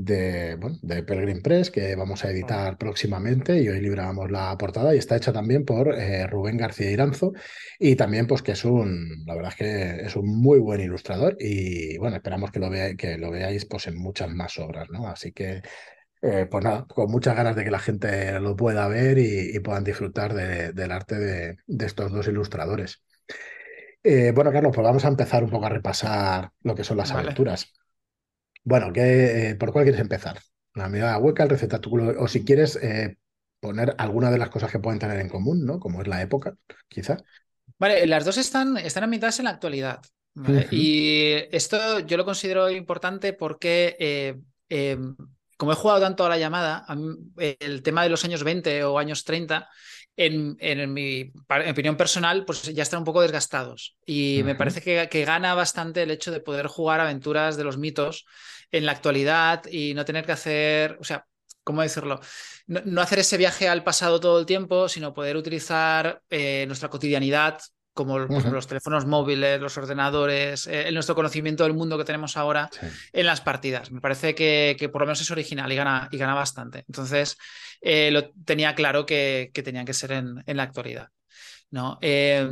de, 0.04 0.56
bueno, 0.56 0.77
de 0.82 1.04
Pelgrim 1.04 1.42
Press, 1.42 1.72
que 1.72 1.96
vamos 1.96 2.24
a 2.24 2.32
editar 2.32 2.77
próximamente 2.77 3.62
y 3.62 3.70
hoy 3.70 3.82
libramos 3.82 4.32
la 4.32 4.58
portada 4.58 4.94
y 4.94 4.98
está 4.98 5.16
hecha 5.16 5.34
también 5.34 5.66
por 5.66 5.94
eh, 5.94 6.27
Rubén 6.27 6.58
García 6.58 6.92
Iranzo 6.92 7.34
y 7.80 7.96
también 7.96 8.27
pues 8.27 8.42
que 8.42 8.54
es 8.54 8.66
un, 8.66 9.24
la 9.25 9.36
verdad 9.36 9.51
es 9.51 9.58
que 9.58 10.06
es 10.06 10.16
un 10.16 10.27
muy 10.42 10.60
buen 10.60 10.82
ilustrador 10.82 11.36
y 11.39 11.98
bueno, 11.98 12.16
esperamos 12.18 12.51
que 12.51 12.60
lo, 12.60 12.70
que 12.98 13.18
lo 13.18 13.32
veáis 13.32 13.66
pues 13.66 13.88
en 13.88 13.98
muchas 13.98 14.30
más 14.30 14.58
obras, 14.60 14.89
¿no? 14.89 15.08
Así 15.08 15.32
que 15.32 15.62
eh, 16.22 16.48
pues 16.50 16.63
nada, 16.63 16.86
con 16.88 17.12
muchas 17.12 17.36
ganas 17.36 17.56
de 17.56 17.63
que 17.63 17.72
la 17.72 17.80
gente 17.80 18.39
lo 18.39 18.56
pueda 18.56 18.88
ver 18.88 19.18
y, 19.20 19.60
puedan 19.60 19.84
disfrutar 19.84 20.34
del 20.34 20.92
arte 20.92 21.16
de, 21.16 21.58
estos 21.86 22.12
dos 22.12 22.27
ilustradores. 22.27 23.04
Eh, 24.04 24.32
bueno, 24.34 24.51
Carlos, 24.51 24.72
pues 24.74 24.86
vamos 24.86 25.06
a 25.06 25.10
empezar 25.10 25.44
un 25.44 25.50
poco 25.50 25.66
a 25.66 25.70
repasar 25.70 26.51
lo 26.63 26.75
que 26.75 26.84
son 26.84 26.98
las 26.98 27.12
aventuras. 27.12 27.74
Bueno, 28.68 28.92
¿qué, 28.92 29.52
eh, 29.52 29.56
¿por 29.56 29.72
cuál 29.72 29.86
quieres 29.86 30.02
empezar? 30.02 30.42
La 30.74 30.90
mirada 30.90 31.18
hueca, 31.20 31.44
el 31.44 31.50
receptáculo, 31.50 32.22
o 32.22 32.28
si 32.28 32.44
quieres 32.44 32.78
poner 33.62 33.96
alguna 33.98 34.30
de 34.30 34.38
las 34.38 34.50
cosas 34.50 34.70
que 34.70 34.80
pueden 34.80 35.00
tener 35.00 35.22
en 35.22 35.30
común, 35.30 35.66
¿no? 35.66 35.80
Como 35.80 36.02
es 36.02 36.08
la 36.10 36.22
época, 36.22 36.54
quizá. 36.90 37.16
Vale, 37.80 38.06
las 38.08 38.26
dos 38.26 38.38
están, 38.38 38.76
están 38.76 39.06
ambientadas 39.06 39.40
en 39.40 39.46
la 39.46 39.52
actualidad. 39.52 40.02
Y 40.70 41.32
esto 41.50 42.02
yo 42.02 42.18
lo 42.18 42.26
considero 42.26 42.70
importante 42.70 43.32
porque, 43.32 43.96
eh, 44.02 44.36
em, 44.68 45.16
como 45.56 45.72
he 45.72 45.76
jugado 45.76 46.02
tanto 46.02 46.26
a 46.26 46.30
la 46.30 46.38
llamada, 46.38 46.86
el 47.38 47.82
tema 47.84 48.04
de 48.04 48.10
los 48.10 48.26
años 48.26 48.44
20 48.44 48.84
o 48.84 49.00
años 49.00 49.24
30 49.24 49.70
en, 50.18 50.94
mi 50.94 51.32
opinión 51.70 51.96
personal, 51.96 52.44
pues 52.44 52.64
ya 52.64 52.84
están 52.84 53.00
un 53.00 53.06
poco 53.06 53.22
desgastados. 53.22 53.96
Y 54.06 54.42
me 54.44 54.56
parece 54.56 54.82
que, 54.82 55.26
gana 55.26 55.54
bastante 55.54 56.04
el 56.04 56.12
hecho 56.12 56.32
de 56.32 56.42
poder 56.42 56.68
jugar 56.68 57.00
aventuras 57.00 57.56
de 57.56 57.64
los 57.64 57.78
mitos 57.78 58.26
en 58.72 58.86
la 58.86 58.92
actualidad 58.92 59.66
y 59.72 59.94
no 59.94 60.06
tener 60.06 60.26
que 60.26 60.32
hacer, 60.32 60.98
o 61.00 61.04
sea, 61.04 61.26
¿cómo 61.64 61.82
decirlo? 61.82 62.20
No, 62.68 63.02
hacer 63.02 63.20
ese 63.20 63.38
viaje 63.38 63.68
al 63.68 63.84
pasado 63.84 64.20
todo 64.20 64.40
el 64.40 64.46
tiempo, 64.46 64.90
sino 64.90 65.14
poder 65.14 65.38
utilizar 65.38 66.22
eh, 66.30 66.66
nuestra 66.68 66.90
cotidianidad 66.90 67.60
como 67.98 68.20
los 68.20 68.68
teléfonos 68.68 69.08
móviles, 69.08 69.60
los 69.60 69.76
ordenadores, 69.78 70.68
eh, 70.68 70.90
nuestro 70.94 71.16
conocimiento 71.16 71.64
del 71.64 71.74
mundo 71.74 71.98
que 71.98 72.06
tenemos 72.06 72.38
ahora 72.38 72.70
en 73.12 73.26
las 73.26 73.42
partidas. 73.42 73.92
Me 73.92 74.00
parece 74.00 74.36
que, 74.36 74.90
por 74.94 75.02
lo 75.02 75.08
menos 75.08 75.20
es 75.20 75.32
original 75.32 75.70
y 75.72 75.76
gana, 75.76 76.08
y 76.12 76.18
gana 76.18 76.36
bastante. 76.36 76.86
Entonces, 76.88 77.38
eh, 77.82 78.12
lo 78.12 78.30
tenía 78.46 78.76
claro 78.76 79.06
que, 79.06 79.52
tenían 79.52 79.86
que 79.86 79.94
ser 79.94 80.12
en, 80.12 80.44
la 80.46 80.64
actualidad. 80.64 81.10
¿No? 81.72 81.98
Eh, 82.02 82.50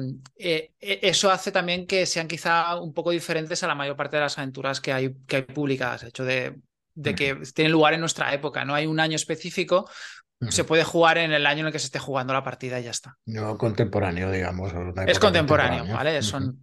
eso 0.78 1.32
hace 1.32 1.52
también 1.52 1.88
que 1.88 2.06
sean 2.06 2.28
quizá 2.28 2.80
un 2.80 2.94
poco 2.94 3.12
diferentes 3.12 3.64
a 3.64 3.68
la 3.68 3.76
mayor 3.76 3.96
parte 3.96 4.18
de 4.18 4.24
las 4.24 4.38
aventuras 4.38 4.82
que 4.82 4.94
hay, 4.94 5.16
que 5.28 5.38
hay 5.38 5.42
publicadas. 5.44 6.04
El 6.04 6.10
hecho 6.10 6.26
de, 6.26 6.56
de 6.94 7.16
que 7.16 7.36
tienen 7.54 7.72
lugar 7.72 7.94
en 7.94 8.00
nuestra 8.00 8.34
época. 8.34 8.66
No 8.66 8.74
hay 8.74 8.86
un 8.86 9.00
año 9.00 9.16
específico, 9.16 9.90
se 10.50 10.64
puede 10.64 10.84
jugar 10.84 11.18
en 11.18 11.32
el 11.32 11.46
año 11.46 11.62
en 11.62 11.68
el 11.68 11.72
que 11.72 11.80
se 11.80 11.86
esté 11.86 12.00
jugando 12.00 12.34
la 12.34 12.44
partida 12.44 12.80
y 12.80 12.84
ya 12.84 12.92
está. 12.92 13.18
No 13.26 13.58
contemporáneo, 13.58 14.32
digamos. 14.32 14.72
Es 15.08 15.20
contemporáneo, 15.20 15.94
¿vale? 15.94 16.22
Son. 16.22 16.60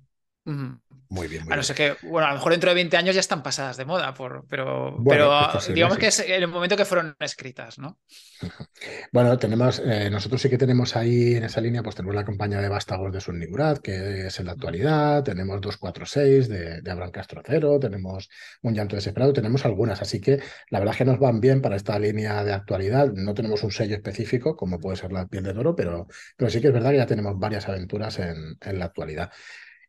Muy 1.12 1.28
bien. 1.28 1.44
Muy 1.44 1.52
a 1.52 1.56
no 1.56 1.62
ser 1.62 1.76
que, 1.76 1.94
bueno, 2.08 2.26
a 2.26 2.30
lo 2.30 2.36
mejor 2.36 2.52
dentro 2.52 2.70
de 2.70 2.74
20 2.74 2.96
años 2.96 3.14
ya 3.14 3.20
están 3.20 3.42
pasadas 3.42 3.76
de 3.76 3.84
moda, 3.84 4.14
por, 4.14 4.46
pero, 4.48 4.96
pero 5.06 5.30
digamos 5.74 5.98
que 5.98 6.06
es 6.06 6.20
el 6.20 6.48
momento 6.48 6.74
que 6.74 6.86
fueron 6.86 7.14
escritas, 7.20 7.78
¿no? 7.78 7.98
Bueno, 9.12 9.38
tenemos, 9.38 9.80
eh, 9.84 10.08
nosotros 10.10 10.40
sí 10.40 10.48
que 10.48 10.56
tenemos 10.56 10.96
ahí 10.96 11.34
en 11.34 11.44
esa 11.44 11.60
línea, 11.60 11.82
pues 11.82 11.96
tenemos 11.96 12.14
la 12.14 12.24
campaña 12.24 12.62
de 12.62 12.68
Vástagos 12.70 13.12
de 13.12 13.20
Sunnigurat, 13.20 13.78
que 13.78 14.26
es 14.28 14.40
en 14.40 14.46
la 14.46 14.52
actualidad, 14.52 15.22
tenemos 15.22 15.60
246 15.60 16.48
de, 16.48 16.80
de 16.80 16.90
Abraham 16.90 17.10
Castro 17.10 17.42
Cero, 17.44 17.78
tenemos 17.78 18.30
Un 18.62 18.74
llanto 18.74 18.96
desesperado, 18.96 19.34
tenemos 19.34 19.66
algunas, 19.66 20.00
así 20.00 20.18
que 20.18 20.40
la 20.70 20.78
verdad 20.78 20.94
es 20.94 20.98
que 20.98 21.04
nos 21.04 21.18
van 21.18 21.40
bien 21.40 21.60
para 21.60 21.76
esta 21.76 21.98
línea 21.98 22.42
de 22.42 22.54
actualidad. 22.54 23.12
No 23.12 23.34
tenemos 23.34 23.62
un 23.62 23.70
sello 23.70 23.96
específico, 23.96 24.56
como 24.56 24.80
puede 24.80 24.96
ser 24.96 25.12
la 25.12 25.26
piel 25.26 25.44
de 25.44 25.50
oro, 25.50 25.76
pero, 25.76 26.06
pero 26.36 26.50
sí 26.50 26.62
que 26.62 26.68
es 26.68 26.72
verdad 26.72 26.90
que 26.92 26.96
ya 26.96 27.06
tenemos 27.06 27.38
varias 27.38 27.68
aventuras 27.68 28.18
en, 28.18 28.56
en 28.62 28.78
la 28.78 28.86
actualidad. 28.86 29.30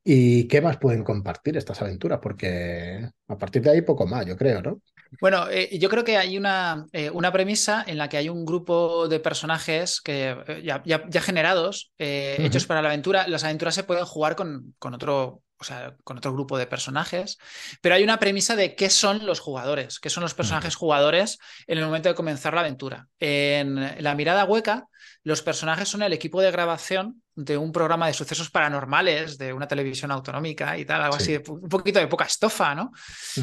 ¿Y 0.04 0.48
qué 0.48 0.62
más 0.62 0.78
pueden 0.78 1.04
compartir 1.04 1.56
estas 1.56 1.82
aventuras? 1.82 2.20
Porque 2.22 3.10
a 3.28 3.38
partir 3.38 3.62
de 3.62 3.72
ahí 3.72 3.82
poco 3.82 4.06
más, 4.06 4.26
yo 4.26 4.36
creo, 4.36 4.62
¿no? 4.62 4.82
Bueno, 5.22 5.48
eh, 5.50 5.78
yo 5.78 5.90
creo 5.90 6.04
que 6.04 6.18
hay 6.18 6.38
una, 6.38 6.86
eh, 6.92 7.10
una, 7.10 7.32
premisa 7.32 7.84
en 7.88 7.98
la 7.98 8.10
que 8.10 8.18
hay 8.18 8.30
un 8.30 8.46
grupo 8.46 9.08
de 9.08 9.20
personajes 9.20 10.02
que 10.02 10.36
eh, 10.48 10.62
ya, 10.64 10.84
ya, 10.86 11.22
generados, 11.22 11.94
hechos 11.98 12.66
para 12.66 12.82
la 12.82 12.90
aventura. 12.90 13.28
Las 13.28 13.44
aventuras 13.44 13.76
se 13.76 13.84
pueden 13.84 14.06
jugar 14.06 14.36
con, 14.36 14.74
con 14.80 14.94
otro 14.94 15.44
o 15.60 15.66
sea, 15.66 15.96
con 16.04 16.18
otro 16.18 16.34
grupo 16.34 16.58
de 16.58 16.68
personajes, 16.68 17.38
pero 17.80 17.96
hay 17.96 18.04
una 18.04 18.20
premisa 18.20 18.58
de 18.58 18.76
qué 18.76 18.90
son 18.90 19.26
los 19.26 19.40
jugadores, 19.40 20.02
qué 20.02 20.10
son 20.10 20.22
los 20.22 20.34
personajes 20.34 20.76
jugadores 20.76 21.40
en 21.68 21.78
el 21.78 21.86
momento 21.86 22.10
de 22.10 22.16
comenzar 22.16 22.54
la 22.54 22.62
aventura. 22.62 23.08
En 23.18 24.04
La 24.04 24.14
mirada 24.14 24.44
hueca, 24.44 24.88
los 25.24 25.42
personajes 25.42 25.88
son 25.88 26.04
el 26.04 26.12
equipo 26.12 26.42
de 26.42 26.52
grabación 26.52 27.23
de 27.36 27.58
un 27.58 27.72
programa 27.72 28.08
de 28.08 28.14
sucesos 28.14 28.50
paranormales 28.50 29.38
de 29.38 29.54
una 29.54 29.68
televisión 29.68 30.12
autonómica 30.12 30.78
y 30.78 30.86
tal, 30.86 31.02
algo 31.02 31.16
así, 31.16 31.40
un 31.48 31.70
poquito 31.70 32.00
de 32.00 32.08
poca 32.08 32.26
estofa, 32.26 32.76
¿no? 32.76 32.92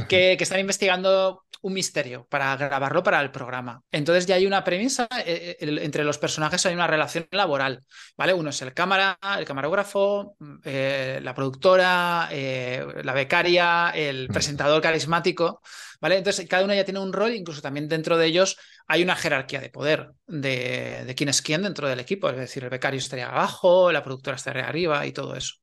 que, 0.08 0.36
están 0.40 0.60
investigando 0.60 1.44
un 1.62 1.74
misterio 1.74 2.26
para 2.30 2.56
grabarlo 2.56 3.02
para 3.02 3.20
el 3.20 3.30
programa. 3.30 3.82
Entonces 3.92 4.26
ya 4.26 4.36
hay 4.36 4.46
una 4.46 4.64
premisa, 4.64 5.08
eh, 5.24 5.56
eh, 5.60 5.78
entre 5.82 6.04
los 6.04 6.18
personajes 6.18 6.64
hay 6.64 6.74
una 6.74 6.86
relación 6.86 7.26
laboral, 7.30 7.84
¿vale? 8.16 8.32
Uno 8.32 8.50
es 8.50 8.62
el 8.62 8.72
cámara, 8.72 9.18
el 9.38 9.44
camarógrafo, 9.44 10.36
eh, 10.64 11.20
la 11.22 11.34
productora, 11.34 12.30
la 12.30 13.12
becaria, 13.12 13.90
el 13.90 14.28
presentador 14.28 14.80
carismático, 14.80 15.60
¿vale? 16.00 16.18
Entonces 16.18 16.46
cada 16.48 16.64
uno 16.64 16.74
ya 16.74 16.84
tiene 16.84 17.00
un 17.00 17.12
rol, 17.12 17.34
incluso 17.34 17.60
también 17.60 17.88
dentro 17.88 18.16
de 18.18 18.26
ellos 18.26 18.56
hay 18.86 19.02
una 19.02 19.16
jerarquía 19.16 19.60
de 19.60 19.70
poder 19.70 20.10
de, 20.26 21.04
de 21.06 21.14
quién 21.14 21.28
es 21.28 21.42
quién 21.42 21.62
dentro 21.62 21.88
del 21.88 22.00
equipo, 22.00 22.28
es 22.30 22.36
decir, 22.36 22.64
el 22.64 22.70
becario 22.70 22.98
estaría 22.98 23.28
abajo, 23.28 23.92
la 23.92 24.02
productora 24.02 24.36
estaría 24.36 24.66
arriba 24.68 25.06
y 25.06 25.12
todo 25.12 25.36
eso. 25.36 25.54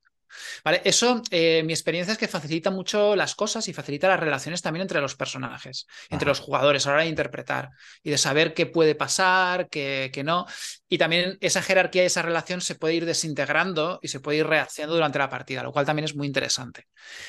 ¿Vale? 0.64 0.82
Eso, 0.84 1.22
eh, 1.32 1.64
mi 1.64 1.74
experiencia 1.74 2.12
es 2.12 2.18
que 2.18 2.28
facilita 2.28 2.70
mucho 2.70 3.16
las 3.16 3.36
cosas 3.36 3.68
y 3.68 3.74
facilita 3.74 4.08
las 4.08 4.20
relaciones 4.20 4.62
también 4.62 4.82
entre 4.82 5.02
los 5.02 5.16
personajes, 5.16 5.88
entre 6.10 6.28
los 6.28 6.40
jugadores 6.40 6.86
a 6.86 6.90
la 6.90 6.96
hora 6.96 7.04
de 7.04 7.10
interpretar 7.10 7.70
y 8.04 8.12
de 8.12 8.18
saber 8.18 8.54
qué 8.54 8.66
puede 8.66 8.96
pasar, 8.96 9.70
qué, 9.70 10.10
qué, 10.14 10.24
no. 10.24 10.46
Y 10.90 10.98
también 10.98 11.38
esa 11.42 11.62
jerarquía 11.62 12.04
y 12.04 12.08
esa 12.08 12.22
relación 12.22 12.62
se 12.62 12.76
puede 12.76 12.96
ir 12.96 13.06
desintegrando 13.06 14.00
y 14.02 14.08
se 14.10 14.20
puede 14.20 14.40
ir 14.40 14.48
rehaciendo 14.48 14.94
durante 14.94 15.20
la 15.20 15.30
partida, 15.30 15.64
lo 15.64 15.72
cual 15.72 15.86
también 15.86 16.06
es 16.06 16.16
muy 16.16 16.28
interesante. 16.28 16.86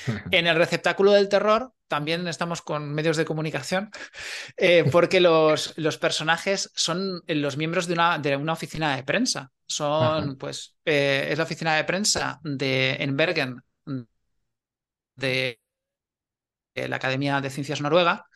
en 0.30 0.46
el 0.46 0.56
receptáculo 0.56 1.12
del 1.12 1.28
terror, 1.28 1.72
también 1.88 2.28
estamos 2.28 2.62
con 2.62 2.95
medios 2.95 3.16
de 3.16 3.25
comunicación, 3.25 3.90
eh, 4.57 4.85
porque 4.92 5.21
los, 5.21 5.75
los, 5.76 5.99
personajes 5.99 6.71
son 6.75 7.23
los 7.26 7.57
miembros 7.57 7.87
de 7.87 7.95
una, 7.95 8.18
de 8.18 8.37
una 8.37 8.52
oficina 8.52 8.95
de 8.97 9.02
prensa. 9.02 9.50
Son, 9.66 10.37
pues, 10.38 10.76
eh, 10.85 11.28
es 11.30 11.38
la 11.38 11.45
oficina 11.45 11.75
de 11.75 11.85
prensa 11.85 12.40
de, 12.42 12.97
en 13.00 13.16
Bergen 13.16 13.62
de 15.16 15.59
la 16.87 16.97
Academia 16.97 17.40
de 17.40 17.50
Ciencias 17.50 17.80
Noruega. 17.80 18.26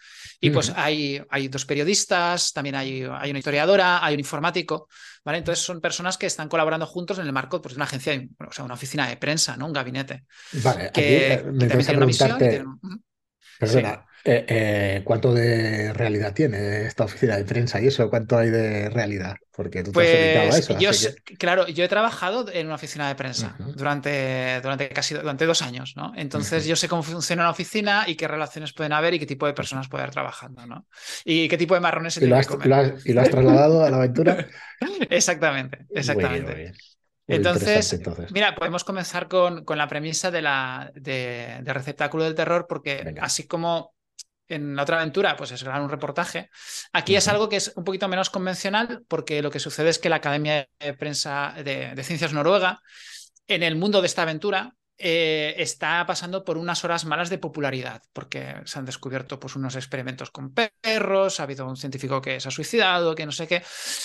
Y 0.41 0.51
pues 0.51 0.73
hay, 0.75 1.23
hay 1.31 1.47
dos 1.47 1.65
periodistas, 1.65 2.53
también 2.53 2.75
hay, 2.75 3.07
hay, 3.09 3.31
una 3.31 3.39
historiadora, 3.39 4.05
hay 4.05 4.15
un 4.15 4.21
informático, 4.21 4.89
¿vale? 5.25 5.39
Entonces 5.39 5.65
son 5.65 5.81
personas 5.81 6.19
que 6.19 6.27
están 6.27 6.49
colaborando 6.49 6.85
juntos 6.85 7.21
en 7.21 7.27
el 7.27 7.33
marco 7.33 7.63
pues, 7.63 7.75
de 7.75 7.79
una 7.79 7.85
agencia, 7.85 8.21
o 8.45 8.51
sea, 8.51 8.65
una 8.65 8.75
oficina 8.75 9.07
de 9.07 9.17
prensa, 9.17 9.57
¿no? 9.57 9.67
Un 9.67 9.73
gabinete. 9.73 10.25
Vale, 10.55 10.91
que, 10.93 11.35
aquí 11.35 11.45
me 11.53 11.69
que 11.69 11.85
preguntarte... 11.85 12.65
Perdona, 13.66 14.07
eh, 14.25 14.45
eh, 14.49 15.02
¿cuánto 15.04 15.35
de 15.35 15.92
realidad 15.92 16.33
tiene 16.33 16.87
esta 16.87 17.04
oficina 17.04 17.37
de 17.37 17.45
prensa 17.45 17.81
y 17.81 17.88
eso? 17.88 18.09
¿Cuánto 18.09 18.38
hay 18.38 18.50
de 18.50 18.88
realidad? 18.88 19.37
Porque 19.50 19.83
tú 19.83 19.92
te 19.92 20.00
has 20.00 20.07
dedicado 20.07 20.47
a 20.47 20.50
pues 20.50 21.04
eso. 21.04 21.14
Yo, 21.26 21.37
Claro, 21.38 21.66
yo 21.69 21.85
he 21.85 21.88
trabajado 21.88 22.47
en 22.52 22.66
una 22.66 22.76
oficina 22.76 23.09
de 23.09 23.14
prensa 23.14 23.57
durante, 23.59 24.61
durante 24.61 24.88
casi 24.88 25.14
durante 25.14 25.45
dos 25.45 25.62
años, 25.62 25.95
¿no? 25.97 26.12
Entonces 26.16 26.66
yo 26.66 26.76
sé 26.76 26.88
cómo 26.88 27.02
funciona 27.02 27.42
una 27.42 27.50
oficina 27.50 28.04
y 28.07 28.14
qué 28.14 28.28
relaciones 28.28 28.73
pueden 28.73 28.92
haber 28.92 29.14
y 29.14 29.19
qué 29.19 29.26
tipo 29.26 29.47
de 29.47 29.54
personas 29.54 29.88
pueden 29.88 30.04
haber 30.04 30.14
trabajando, 30.14 30.66
¿no? 30.66 30.87
Y 31.25 31.49
qué 31.49 31.59
tipo 31.59 31.75
de 31.75 31.81
marrones 31.81 32.14
se 32.14 32.21
que 32.21 32.47
comer. 32.47 32.95
¿Y 33.04 33.12
lo 33.12 33.21
has 33.21 33.31
trasladado 33.31 33.85
a 33.85 33.90
la 33.90 33.97
aventura? 33.97 34.47
exactamente, 35.11 35.87
exactamente. 35.90 36.75
Entonces, 37.26 38.00
mira, 38.31 38.55
podemos 38.55 38.85
comenzar 38.85 39.29
con, 39.29 39.64
con 39.64 39.79
la 39.79 39.88
premisa 39.88 40.31
de, 40.31 40.43
la, 40.43 40.91
de, 40.95 41.61
receptáculo 41.64 42.25
del 42.25 42.35
terror, 42.35 42.67
porque 42.69 43.14
así 43.21 43.47
como 43.47 43.95
en 44.49 44.76
la 44.76 44.83
otra 44.83 44.97
aventura, 44.97 45.37
pues 45.37 45.52
es 45.52 45.62
grabar 45.62 45.83
un 45.83 45.88
reportaje. 45.88 46.50
Aquí 46.93 47.17
es 47.17 47.29
algo 47.29 47.49
que 47.49 47.57
es 47.57 47.73
un 47.76 47.85
poquito 47.85 48.09
menos 48.09 48.29
convencional, 48.29 49.05
porque 49.09 49.41
lo 49.41 49.50
que 49.50 49.61
sucede 49.61 49.88
es 49.88 49.99
que 49.99 50.09
la 50.09 50.17
Academia 50.17 50.69
de 50.79 50.95
Prensa 50.95 51.55
de, 51.57 51.95
de 51.95 52.05
Ciencias 52.05 52.33
Noruega, 52.33 52.83
en 53.47 53.62
el 53.62 53.76
mundo 53.76 54.00
de 54.00 54.09
esta 54.09 54.23
aventura, 54.23 54.75
eh, 54.99 55.55
está 55.59 56.05
pasando 56.07 56.45
por 56.45 56.59
unas 56.59 56.85
horas 56.85 57.05
malas 57.05 57.31
de 57.31 57.39
popularidad, 57.39 58.03
porque 58.13 58.57
se 58.65 58.79
han 58.79 58.85
descubierto 58.85 59.41
pues, 59.41 59.57
unos 59.57 59.77
experimentos 59.77 60.31
con 60.31 60.55
perros, 60.55 61.41
ha 61.41 61.45
habido 61.45 61.67
un 61.67 61.77
científico 61.77 62.21
que 62.21 62.41
se 62.41 62.49
ha 62.49 62.51
suicidado, 62.51 63.15
que 63.15 63.27
no 63.27 63.33
sé 63.33 63.47
qué. 63.47 63.63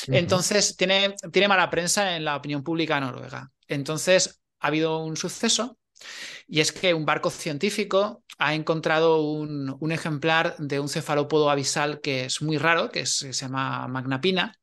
Entonces, 0.07 0.75
tiene, 0.75 1.15
tiene 1.31 1.47
mala 1.47 1.69
prensa 1.69 2.15
en 2.15 2.25
la 2.25 2.35
opinión 2.35 2.63
pública 2.63 2.99
noruega. 2.99 3.51
Entonces, 3.67 4.41
ha 4.59 4.67
habido 4.67 5.03
un 5.03 5.17
suceso 5.17 5.77
y 6.47 6.61
es 6.61 6.71
que 6.71 6.93
un 6.93 7.05
barco 7.05 7.29
científico 7.29 8.23
ha 8.37 8.53
encontrado 8.53 9.21
un, 9.21 9.91
ejemplar 9.91 10.55
de 10.57 10.79
un 10.79 10.89
cefalópodo 10.89 11.49
abisal 11.49 12.01
que 12.01 12.25
es 12.25 12.41
muy 12.41 12.57
raro, 12.57 12.91
que 12.91 13.05
se 13.05 13.31
llama 13.31 13.87
Magnapina. 13.87 14.53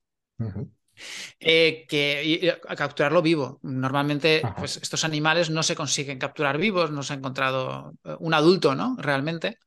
Eh, 1.40 1.86
que 1.88 2.56
a 2.68 2.76
capturarlo 2.76 3.22
vivo. 3.22 3.58
Normalmente, 3.62 4.42
pues 4.56 4.78
estos 4.78 5.04
animales 5.04 5.50
no 5.50 5.62
se 5.62 5.74
consiguen 5.74 6.18
capturar 6.18 6.58
vivos, 6.58 6.90
no 6.90 7.02
se 7.02 7.12
ha 7.12 7.16
encontrado 7.16 7.92
eh, 8.04 8.16
un 8.20 8.34
adulto, 8.34 8.74
¿no? 8.74 8.96
Realmente. 8.98 9.58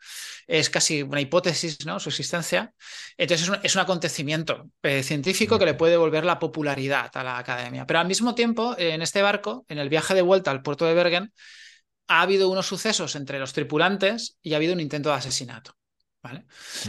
Es 0.47 0.69
casi 0.69 1.03
una 1.03 1.21
hipótesis, 1.21 1.85
¿no? 1.85 1.99
Su 1.99 2.09
existencia. 2.09 2.73
Entonces 3.17 3.49
es 3.63 3.75
un, 3.75 3.81
acontecimiento 3.81 4.69
eh, 4.81 5.03
científico 5.03 5.59
que 5.59 5.65
le 5.65 5.73
puede 5.73 5.91
devolver 5.93 6.25
la 6.25 6.39
popularidad 6.39 7.11
a 7.13 7.23
la 7.23 7.37
academia. 7.37 7.85
Pero 7.85 7.99
al 7.99 8.07
mismo 8.07 8.33
tiempo, 8.33 8.75
en 8.77 9.01
este 9.01 9.21
barco, 9.21 9.65
en 9.67 9.77
el 9.77 9.89
viaje 9.89 10.13
de 10.15 10.21
vuelta 10.21 10.51
al 10.51 10.61
puerto 10.61 10.85
de 10.85 10.93
Bergen, 10.93 11.33
ha 12.07 12.21
habido 12.21 12.49
unos 12.49 12.67
sucesos 12.67 13.15
entre 13.15 13.39
los 13.39 13.53
tripulantes 13.53 14.37
y 14.41 14.53
ha 14.53 14.57
habido 14.57 14.73
un 14.73 14.79
intento 14.79 15.09
de 15.09 15.15
asesinato. 15.15 15.76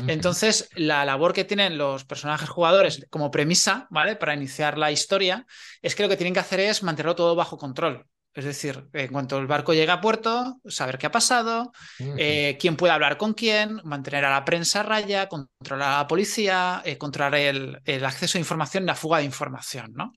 Entonces, 0.06 0.68
la 0.74 1.04
labor 1.04 1.32
que 1.32 1.44
tienen 1.44 1.78
los 1.78 2.04
personajes 2.04 2.48
jugadores 2.48 3.06
como 3.10 3.30
premisa, 3.30 3.86
¿vale? 3.90 4.16
Para 4.16 4.34
iniciar 4.34 4.78
la 4.78 4.90
historia, 4.90 5.46
es 5.82 5.94
que 5.94 6.02
lo 6.02 6.08
que 6.08 6.16
tienen 6.16 6.34
que 6.34 6.40
hacer 6.40 6.60
es 6.60 6.82
mantenerlo 6.82 7.14
todo 7.16 7.34
bajo 7.34 7.56
control. 7.58 8.06
Es 8.38 8.44
decir, 8.44 8.88
en 8.92 9.08
cuanto 9.08 9.36
el 9.36 9.48
barco 9.48 9.74
llega 9.74 9.94
a 9.94 10.00
puerto, 10.00 10.60
saber 10.68 10.96
qué 10.96 11.06
ha 11.06 11.10
pasado, 11.10 11.72
eh, 11.98 12.56
quién 12.60 12.76
puede 12.76 12.92
hablar 12.92 13.16
con 13.16 13.34
quién, 13.34 13.80
mantener 13.82 14.24
a 14.24 14.30
la 14.30 14.44
prensa 14.44 14.78
a 14.78 14.82
raya, 14.84 15.28
controlar 15.28 15.88
a 15.88 15.98
la 15.98 16.06
policía, 16.06 16.80
eh, 16.84 16.96
controlar 16.96 17.34
el, 17.34 18.04
acceso 18.04 18.38
a 18.38 18.40
información 18.40 18.84
y 18.84 18.86
la 18.86 18.94
fuga 18.94 19.18
de 19.18 19.24
información. 19.24 19.92
¿no? 19.92 20.12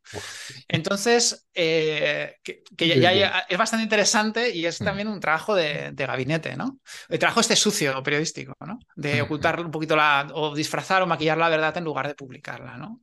Entonces, 0.67 1.47
eh, 1.55 2.35
que, 2.43 2.61
ya, 2.99 3.43
es 3.49 3.57
bastante 3.57 3.85
interesante 3.85 4.55
y 4.55 4.67
es 4.67 4.77
también 4.77 5.07
un 5.07 5.19
trabajo 5.19 5.55
de, 5.55 5.91
gabinete, 5.97 6.55
¿no? 6.55 6.77
El 7.09 7.17
trabajo 7.17 7.39
este 7.39 7.55
sucio 7.55 8.03
periodístico, 8.03 8.53
¿no? 8.67 8.77
De 8.95 9.23
ocultar 9.23 9.59
un 9.59 9.71
poquito 9.71 9.95
la, 9.95 10.27
o 10.35 10.53
disfrazar 10.53 11.01
o 11.01 11.07
maquillar 11.07 11.39
la 11.39 11.49
verdad 11.49 11.75
en 11.75 11.85
lugar 11.85 12.07
de 12.07 12.13
publicarla, 12.13 12.77
¿no? 12.77 13.01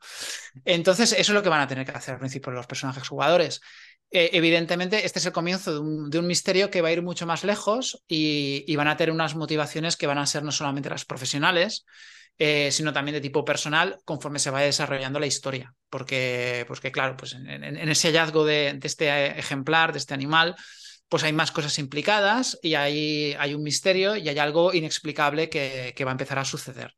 Entonces, 0.65 1.11
eso 1.11 1.33
es 1.33 1.35
lo 1.35 1.43
que 1.43 1.49
van 1.49 1.63
a 1.63 1.67
tener 1.67 1.85
que 1.85 1.91
hacer 1.91 2.15
al 2.15 2.21
principio 2.21 2.53
los 2.53 2.69
personajes 2.69 3.09
jugadores. 3.09 3.61
Eh, 4.11 4.31
evidentemente, 4.33 5.05
este 5.05 5.19
es 5.19 5.27
el 5.27 5.33
comienzo 5.33 5.73
de 6.09 6.19
un, 6.19 6.27
misterio 6.27 6.71
que 6.71 6.81
va 6.81 6.89
a 6.89 6.93
ir 6.93 7.03
mucho 7.03 7.27
más 7.27 7.45
lejos 7.45 8.03
y, 8.09 8.75
van 8.77 8.89
a 8.89 8.97
tener 8.97 9.13
unas 9.13 9.35
motivaciones 9.35 9.97
que 9.97 10.07
van 10.07 10.19
a 10.19 10.27
ser 10.27 10.43
no 10.43 10.53
solamente 10.53 10.89
las 10.89 11.05
profesionales, 11.05 11.85
eh, 12.39 12.71
sino 12.73 12.93
también 12.93 13.15
de 13.15 13.21
tipo 13.21 13.45
personal 13.45 13.99
conforme 14.05 14.39
se 14.39 14.51
vaya 14.51 14.67
desarrollando 14.67 15.21
la 15.21 15.27
historia. 15.27 15.75
Porque, 15.91 16.65
pues 16.67 16.81
claro, 16.81 17.17
pues 17.17 17.35
en, 17.35 17.77
ese 17.77 18.09
hallazgo 18.09 18.47
de, 18.47 18.79
este 18.83 19.39
ejemplar, 19.39 19.93
de 19.93 19.99
este 19.99 20.15
animal, 20.15 20.57
pues 21.11 21.23
hay 21.25 21.33
más 21.35 21.53
cosas 21.53 21.79
implicadas 21.79 22.59
y 22.63 22.75
hay, 22.75 23.35
hay 23.39 23.55
un 23.55 23.63
misterio 23.63 24.17
y 24.17 24.29
hay 24.29 24.39
algo 24.39 24.73
inexplicable 24.73 25.51
que, 25.51 25.93
que 25.95 26.05
va 26.05 26.13
a 26.13 26.13
empezar 26.13 26.39
a 26.39 26.45
suceder 26.45 26.95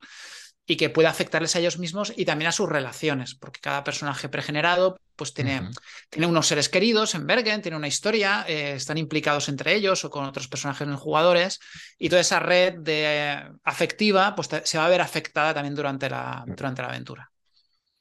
y 0.71 0.77
que 0.77 0.89
puede 0.89 1.09
afectarles 1.09 1.57
a 1.57 1.59
ellos 1.59 1.81
mismos 1.81 2.13
y 2.17 2.25
también 2.25 2.49
a 2.49 2.53
sus 2.53 2.69
relaciones, 2.69 3.35
porque 3.35 3.59
cada 3.61 3.83
personaje 3.83 4.29
pregenerado 4.29 5.01
pues 5.17 5.35
tiene, 5.35 5.69
tiene 6.11 6.29
unos 6.29 6.47
seres 6.47 6.69
queridos 6.69 7.17
en 7.17 7.27
Bergen, 7.27 7.61
tiene 7.61 7.77
una 7.77 7.89
historia, 7.89 8.45
eh, 8.47 8.75
están 8.77 8.97
implicados 8.97 9.49
entre 9.49 9.75
ellos 9.75 10.05
o 10.05 10.11
con 10.11 10.25
otros 10.25 10.47
personajes 10.47 10.87
no 10.87 10.97
jugadores, 10.97 11.59
y 11.99 12.09
toda 12.09 12.21
esa 12.21 12.39
red 12.39 12.75
de, 12.79 13.51
afectiva 13.65 14.37
pues 14.37 14.49
se 14.63 14.79
va 14.79 14.87
a 14.87 14.89
ver 14.89 15.01
afectada 15.01 15.53
también 15.55 15.75
durante 15.75 16.09
la, 16.09 16.45
durante 16.47 16.83
la 16.83 16.89
aventura. 16.89 17.33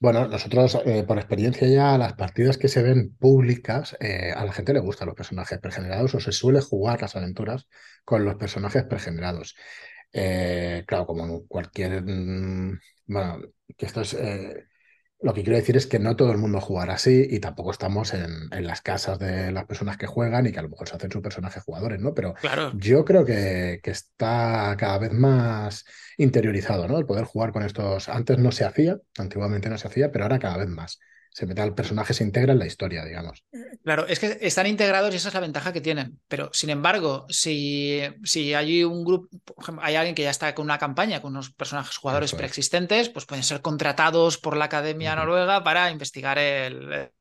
Bueno, 0.01 0.27
nosotros, 0.27 0.79
eh, 0.85 1.03
por 1.05 1.17
experiencia 1.17 1.67
ya, 1.67 1.97
las 1.97 2.13
partidas 2.13 2.57
que 2.57 2.69
se 2.69 2.83
ven 2.83 3.15
públicas, 3.17 3.97
eh, 3.99 4.31
a 4.31 4.45
la 4.45 4.53
gente 4.53 4.73
le 4.73 4.79
gustan 4.79 5.07
los 5.07 5.15
personajes 5.15 5.59
pregenerados 5.59 6.15
o 6.15 6.19
se 6.21 6.31
suele 6.31 6.61
jugar 6.61 7.01
las 7.01 7.17
aventuras 7.17 7.67
con 8.05 8.23
los 8.23 8.35
personajes 8.35 8.83
pregenerados. 8.83 9.55
Eh, 10.12 10.84
claro, 10.88 11.06
como 11.06 11.48
cualquier... 11.48 12.04
Mm, 12.04 12.80
bueno, 13.08 13.42
que 13.78 13.86
esto 13.86 14.01
es... 14.01 14.13
Eh, 14.13 14.66
lo 15.22 15.34
que 15.34 15.44
quiero 15.44 15.58
decir 15.58 15.75
es 15.75 15.86
que 15.86 16.00
no 16.00 16.16
todo 16.16 16.32
el 16.32 16.38
mundo 16.38 16.62
jugará 16.62 16.94
así 16.94 17.28
y 17.30 17.39
tampoco 17.39 17.72
estamos 17.72 18.13
en, 18.13 18.50
las 18.66 18.82
casas 18.82 19.20
de 19.20 19.51
las 19.51 19.66
personas 19.66 19.98
que 19.98 20.08
juegan 20.08 20.48
y 20.48 20.54
que 20.54 20.60
a 20.60 20.62
lo 20.62 20.70
mejor 20.70 20.88
se 20.88 20.96
hacen 20.96 21.12
sus 21.12 21.22
personajes 21.22 21.62
jugadores, 21.62 22.00
¿no? 22.00 22.13
Pero 22.13 22.36
yo 22.75 23.04
creo 23.04 23.25
que, 23.25 23.82
que, 23.84 23.92
está 23.92 24.78
cada 24.80 24.98
vez 24.98 25.12
más 25.12 25.84
interiorizado, 26.18 26.88
¿no? 26.88 26.98
El 26.98 27.06
poder 27.06 27.25
jugar 27.25 27.51
con 27.51 27.63
estos. 27.63 28.08
Antes 28.08 28.38
no 28.38 28.54
se 28.54 28.63
hacía, 28.63 28.98
antiguamente 29.18 29.70
no 29.70 29.78
se 29.78 29.89
hacía, 29.89 30.10
pero 30.10 30.24
ahora 30.24 30.39
cada 30.39 30.56
vez 30.56 30.70
más 30.70 31.00
se 31.31 31.45
mete 31.45 31.62
al 31.62 31.74
personaje, 31.74 32.13
se 32.13 32.24
integra 32.24 32.53
en 32.53 32.59
la 32.59 32.65
historia, 32.65 33.05
digamos. 33.05 33.43
Claro, 33.83 34.07
es 34.07 34.19
que 34.19 34.38
están 34.41 34.67
integrados 34.67 35.13
y 35.13 35.17
esa 35.17 35.29
es 35.29 35.33
la 35.33 35.39
ventaja 35.39 35.71
que 35.71 35.81
tienen. 35.81 36.19
Pero, 36.27 36.50
sin 36.53 36.69
embargo, 36.69 37.25
si, 37.29 38.01
si 38.24 38.53
hay 38.53 38.83
un 38.83 39.03
grupo, 39.05 39.29
hay 39.81 39.95
alguien 39.95 40.15
que 40.15 40.24
ya 40.24 40.31
está 40.31 40.53
con 40.55 40.65
una 40.65 40.77
campaña, 40.77 41.21
con 41.21 41.31
unos 41.31 41.51
personajes 41.51 41.98
jugadores 41.98 42.33
preexistentes, 42.33 43.09
pues 43.09 43.25
pueden 43.25 43.43
ser 43.43 43.62
contratados 43.62 44.38
por 44.38 44.57
la 44.57 44.65
Academia 44.65 45.15
Noruega 45.15 45.63
para 45.63 45.91
investigar 45.91 46.39
el, 46.39 47.12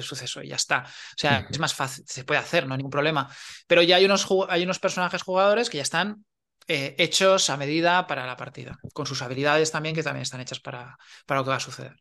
suceso 0.00 0.42
y 0.42 0.48
ya 0.48 0.56
está. 0.56 0.84
O 0.86 1.18
sea, 1.18 1.46
es 1.50 1.58
más 1.58 1.74
fácil, 1.74 2.04
se 2.08 2.24
puede 2.24 2.40
hacer, 2.40 2.66
no 2.66 2.72
hay 2.72 2.78
ningún 2.78 2.90
problema. 2.90 3.28
Pero 3.66 3.82
ya 3.82 3.96
hay 3.96 4.06
unos, 4.06 4.26
hay 4.48 4.62
unos 4.62 4.78
personajes 4.78 5.22
jugadores 5.22 5.68
que 5.68 5.76
ya 5.76 5.82
están 5.82 6.24
eh, 6.66 6.94
hechos 6.98 7.50
a 7.50 7.56
medida 7.56 8.06
para 8.06 8.26
la 8.26 8.36
partida, 8.36 8.78
con 8.94 9.04
sus 9.04 9.20
habilidades 9.22 9.70
también, 9.70 9.94
que 9.94 10.02
también 10.02 10.22
están 10.22 10.40
hechas 10.40 10.60
para, 10.60 10.96
para 11.26 11.40
lo 11.40 11.44
que 11.44 11.50
va 11.50 11.56
a 11.56 11.60
suceder. 11.60 11.96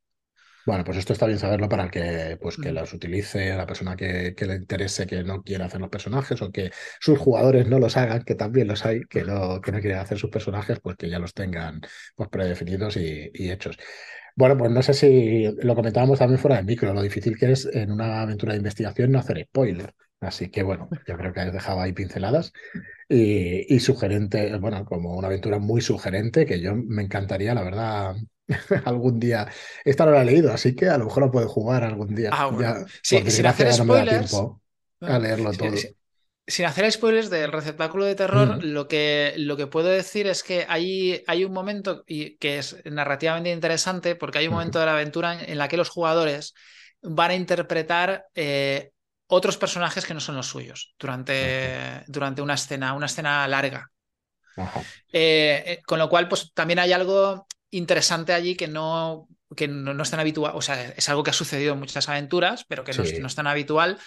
Bueno, 0.69 0.83
pues 0.83 0.99
esto 0.99 1.13
está 1.13 1.25
bien 1.25 1.39
saberlo 1.39 1.67
para 1.67 1.85
el 1.85 1.89
que, 1.89 2.37
pues, 2.39 2.55
que 2.57 2.71
los 2.71 2.93
utilice, 2.93 3.51
a 3.51 3.57
la 3.57 3.65
persona 3.65 3.95
que, 3.95 4.35
le 4.39 4.55
interese, 4.55 5.07
que 5.07 5.23
no 5.23 5.41
quiera 5.41 5.65
hacer 5.65 5.81
los 5.81 5.89
personajes 5.89 6.39
o 6.43 6.51
que 6.51 6.69
sus 6.99 7.17
jugadores 7.17 7.67
no 7.67 7.79
los 7.79 7.97
hagan, 7.97 8.21
que 8.23 8.35
también 8.35 8.67
los 8.67 8.85
hay, 8.85 9.01
que 9.05 9.23
no, 9.23 9.61
que 9.61 9.71
no 9.71 9.79
quieren 9.79 9.97
hacer 9.97 10.19
sus 10.19 10.29
personajes, 10.29 10.79
pues 10.79 10.95
que 10.95 11.09
ya 11.09 11.17
los 11.17 11.33
tengan 11.33 11.81
pues, 12.15 12.29
predefinidos 12.29 12.97
y, 12.97 13.31
hechos. 13.33 13.77
Bueno, 14.35 14.57
pues 14.57 14.69
no 14.69 14.83
sé 14.83 14.93
si 14.93 15.45
lo 15.63 15.73
comentábamos 15.73 16.19
también 16.19 16.39
fuera 16.39 16.57
de 16.57 16.63
micro, 16.63 16.93
lo 16.93 17.01
difícil 17.01 17.35
que 17.35 17.51
es 17.51 17.65
en 17.65 17.91
una 17.91 18.21
aventura 18.21 18.53
de 18.53 18.59
investigación 18.59 19.11
no 19.11 19.17
hacer 19.17 19.43
spoiler. 19.45 19.95
Así 20.21 20.49
que 20.49 20.63
bueno, 20.63 20.89
yo 21.07 21.17
creo 21.17 21.31
que 21.31 21.39
has 21.39 21.53
dejado 21.53 21.79
ahí 21.79 21.93
pinceladas 21.93 22.51
y, 23.07 23.73
y 23.73 23.79
sugerente, 23.79 24.57
bueno, 24.57 24.83
como 24.85 25.15
una 25.15 25.27
aventura 25.27 25.59
muy 25.59 25.81
sugerente 25.81 26.45
que 26.45 26.59
yo 26.59 26.75
me 26.75 27.03
encantaría, 27.03 27.53
la 27.53 27.63
verdad, 27.63 28.15
algún 28.85 29.19
día. 29.19 29.47
Esta 29.85 30.05
no 30.05 30.11
la 30.11 30.21
he 30.21 30.25
leído, 30.25 30.51
así 30.51 30.75
que 30.75 30.89
a 30.89 30.97
lo 30.97 31.05
mejor 31.05 31.23
la 31.23 31.31
puedo 31.31 31.47
jugar 31.47 31.83
algún 31.83 32.15
día. 32.15 32.29
Ah, 32.33 32.47
bueno. 32.47 32.85
sin 33.01 33.45
hacer 33.45 33.73
spoilers. 33.73 34.35
a 35.01 35.19
leerlo 35.19 35.51
todo. 35.53 35.71
sin 36.47 36.65
hacer 36.65 36.91
spoilers 36.91 37.29
del 37.29 37.51
receptáculo 37.51 38.05
de 38.05 38.15
terror, 38.15 38.63
lo, 38.63 38.87
que, 38.87 39.33
lo 39.37 39.55
que 39.55 39.67
puedo 39.67 39.87
decir 39.87 40.27
es 40.27 40.43
que 40.43 40.65
hay, 40.67 41.23
hay 41.27 41.45
un 41.45 41.53
momento 41.53 42.03
y, 42.07 42.37
que 42.37 42.57
es 42.57 42.77
narrativamente 42.85 43.51
interesante, 43.51 44.15
porque 44.15 44.39
hay 44.39 44.47
un 44.47 44.53
momento 44.53 44.79
de 44.79 44.85
la 44.85 44.93
aventura 44.93 45.41
en 45.43 45.57
la 45.57 45.67
que 45.67 45.77
los 45.77 45.89
jugadores 45.89 46.53
van 47.01 47.31
a 47.31 47.35
interpretar 47.35 48.25
eh, 48.35 48.91
otros 49.31 49.57
personajes 49.57 50.05
que 50.05 50.13
no 50.13 50.19
son 50.19 50.35
los 50.35 50.47
suyos 50.47 50.95
durante, 50.99 52.03
durante 52.07 52.41
una 52.41 52.55
escena, 52.55 52.93
una 52.93 53.05
escena 53.05 53.47
larga. 53.47 53.89
Eh, 55.13 55.63
eh, 55.65 55.81
con 55.85 55.99
lo 55.99 56.09
cual, 56.09 56.27
pues 56.27 56.51
también 56.53 56.79
hay 56.79 56.91
algo 56.91 57.45
interesante 57.69 58.33
allí 58.33 58.55
que 58.55 58.67
no, 58.67 59.27
que 59.55 59.67
no, 59.67 60.01
es 60.01 60.09
tan 60.09 60.19
habitual, 60.19 60.53
o 60.55 60.61
sea, 60.63 60.81
es 60.89 61.07
algo 61.09 61.23
que 61.23 61.29
ha 61.29 61.33
sucedido 61.33 61.73
en 61.73 61.79
muchas 61.79 62.09
aventuras, 62.09 62.65
pero 62.67 62.83
que 62.83 62.91
no, 62.91 63.03
es, 63.03 63.35
tan 63.35 63.45
habitual. 63.45 63.99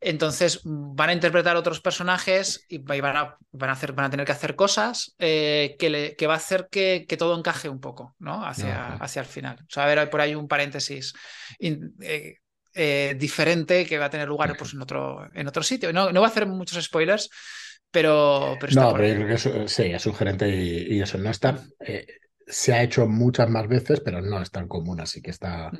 Entonces 0.00 0.60
van 0.64 1.10
a 1.10 1.12
interpretar 1.12 1.56
otros 1.56 1.80
personajes 1.80 2.66
y 2.68 2.78
van 2.78 3.16
a, 3.16 3.36
van 3.52 3.70
a, 3.70 3.74
hacer, 3.74 3.92
van 3.92 4.06
a 4.06 4.10
tener 4.10 4.26
que 4.26 4.32
hacer 4.32 4.56
cosas 4.56 5.14
eh, 5.20 5.76
que, 5.78 5.88
le, 5.88 6.16
que, 6.16 6.26
va 6.26 6.34
a 6.34 6.38
hacer 6.38 6.66
que, 6.68 7.06
que, 7.08 7.16
todo 7.16 7.38
encaje 7.38 7.68
un 7.68 7.80
poco, 7.80 8.16
¿no? 8.18 8.44
Hacia, 8.44 8.94
hacia 8.94 9.20
el 9.20 9.26
final. 9.26 9.58
O 9.60 9.70
sea, 9.70 9.84
a 9.84 9.86
ver, 9.86 10.10
por 10.10 10.20
ahí 10.20 10.34
un 10.34 10.48
paréntesis. 10.48 11.14
Eh, 11.60 12.38
eh, 12.74 13.14
diferente 13.18 13.86
que 13.86 13.98
va 13.98 14.06
a 14.06 14.10
tener 14.10 14.28
lugar 14.28 14.56
pues, 14.56 14.74
en, 14.74 14.82
otro, 14.82 15.28
en 15.32 15.46
otro 15.46 15.62
sitio. 15.62 15.92
No, 15.92 16.12
no 16.12 16.20
voy 16.20 16.26
a 16.26 16.30
hacer 16.30 16.46
muchos 16.46 16.82
spoilers, 16.84 17.30
pero, 17.90 18.56
pero 18.60 18.72
no, 18.74 18.92
pero 18.92 19.08
yo 19.08 19.14
creo 19.14 19.28
que 19.28 19.34
es, 19.34 19.72
sí, 19.72 19.84
es 19.84 20.02
sugerente 20.02 20.48
y, 20.48 20.96
y 20.96 21.00
eso 21.00 21.18
no 21.18 21.30
está 21.30 21.62
se 22.46 22.74
ha 22.74 22.82
hecho 22.82 23.06
muchas 23.06 23.48
más 23.48 23.68
veces, 23.68 24.00
pero 24.00 24.20
no 24.20 24.40
es 24.40 24.50
tan 24.50 24.68
común, 24.68 25.00
así 25.00 25.22
que 25.22 25.30
está, 25.30 25.70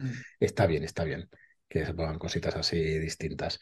está 0.40 0.66
bien, 0.66 0.84
está 0.84 1.04
bien 1.04 1.28
que 1.68 1.84
se 1.84 1.94
pongan 1.94 2.18
cositas 2.18 2.54
así 2.54 2.98
distintas. 2.98 3.58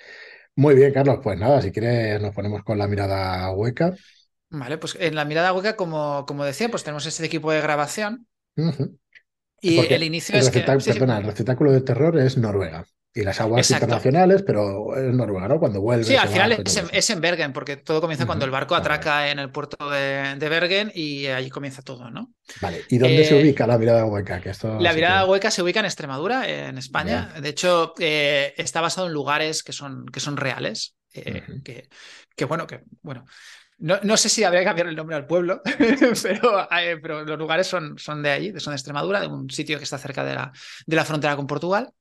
Muy 0.54 0.74
bien, 0.74 0.92
Carlos, 0.92 1.20
pues 1.22 1.38
nada, 1.38 1.62
si 1.62 1.72
quieres 1.72 2.20
nos 2.20 2.34
ponemos 2.34 2.62
con 2.62 2.76
la 2.76 2.86
mirada 2.86 3.50
hueca. 3.52 3.94
Vale, 4.50 4.76
pues 4.76 4.96
en 5.00 5.14
la 5.14 5.24
mirada 5.24 5.52
hueca, 5.54 5.76
como, 5.76 6.26
como 6.26 6.44
decía, 6.44 6.68
pues 6.68 6.84
tenemos 6.84 7.06
este 7.06 7.24
equipo 7.24 7.50
de 7.52 7.62
grabación. 7.62 8.26
Y 9.62 9.78
el 9.78 10.02
inicio 10.02 10.36
es 10.36 10.50
que... 10.50 10.60
Perdona, 10.60 11.18
el 11.18 11.24
recitáculo 11.24 11.72
de 11.72 11.80
terror 11.80 12.18
es 12.18 12.36
Noruega 12.36 12.84
y 13.14 13.22
las 13.22 13.40
aguas 13.40 13.70
internacionales, 13.70 14.42
pero 14.42 14.96
es 14.96 15.12
Noruega, 15.14 15.46
¿no? 15.46 15.58
Cuando 15.58 15.82
vuelve. 15.82 16.04
Sí, 16.04 16.16
al 16.16 16.28
final 16.28 16.52
es 16.92 17.10
en, 17.10 17.20
Bergen, 17.20 17.52
porque 17.52 17.76
todo 17.76 18.00
comienza 18.00 18.24
cuando 18.24 18.46
el 18.46 18.50
barco 18.50 18.74
atraca 18.74 19.30
en 19.30 19.38
el 19.38 19.50
puerto 19.50 19.90
de, 19.90 20.48
Bergen 20.48 20.90
y 20.94 21.26
allí 21.26 21.50
comienza 21.50 21.82
todo, 21.82 22.10
¿no? 22.10 22.32
Vale, 22.60 22.82
¿y 22.88 22.96
dónde 22.96 23.24
se 23.24 23.38
eh, 23.38 23.42
ubica 23.42 23.66
la 23.66 23.76
mirada 23.76 24.06
hueca? 24.06 24.40
Que 24.40 24.50
esto 24.50 24.78
la 24.80 24.94
mirada 24.94 25.26
hueca 25.26 25.50
se 25.50 25.62
ubica 25.62 25.80
en 25.80 25.86
Extremadura, 25.86 26.48
en 26.48 26.78
España. 26.78 27.34
De 27.40 27.50
hecho, 27.50 27.92
eh, 27.98 28.54
está 28.56 28.80
basado 28.80 29.06
en 29.08 29.12
lugares 29.12 29.62
que 29.62 29.72
son, 29.72 30.06
que 30.06 30.20
son 30.20 30.38
reales. 30.38 30.96
Eh, 31.12 31.42
que, 31.62 31.88
que, 32.34 32.44
bueno, 32.46 32.66
que 32.66 32.80
bueno. 33.02 33.26
No, 33.78 33.98
no, 34.04 34.16
sé 34.16 34.28
si 34.28 34.44
habría 34.44 34.60
que 34.60 34.66
cambiar 34.66 34.86
el 34.86 34.96
nombre 34.96 35.16
al 35.16 35.26
pueblo, 35.26 35.60
pero, 36.22 36.68
pero, 37.02 37.24
los 37.24 37.38
lugares 37.38 37.66
son, 37.66 37.98
son 37.98 38.22
de 38.22 38.30
allí, 38.30 38.52
son 38.58 38.70
de 38.70 38.76
Extremadura, 38.76 39.20
de 39.20 39.26
un 39.26 39.50
sitio 39.50 39.76
que 39.76 39.84
está 39.84 39.98
cerca 39.98 40.24
de 40.24 40.34
la, 40.34 40.52
de 40.86 40.96
la 40.96 41.04
frontera 41.04 41.34
con 41.34 41.48
Portugal. 41.48 41.92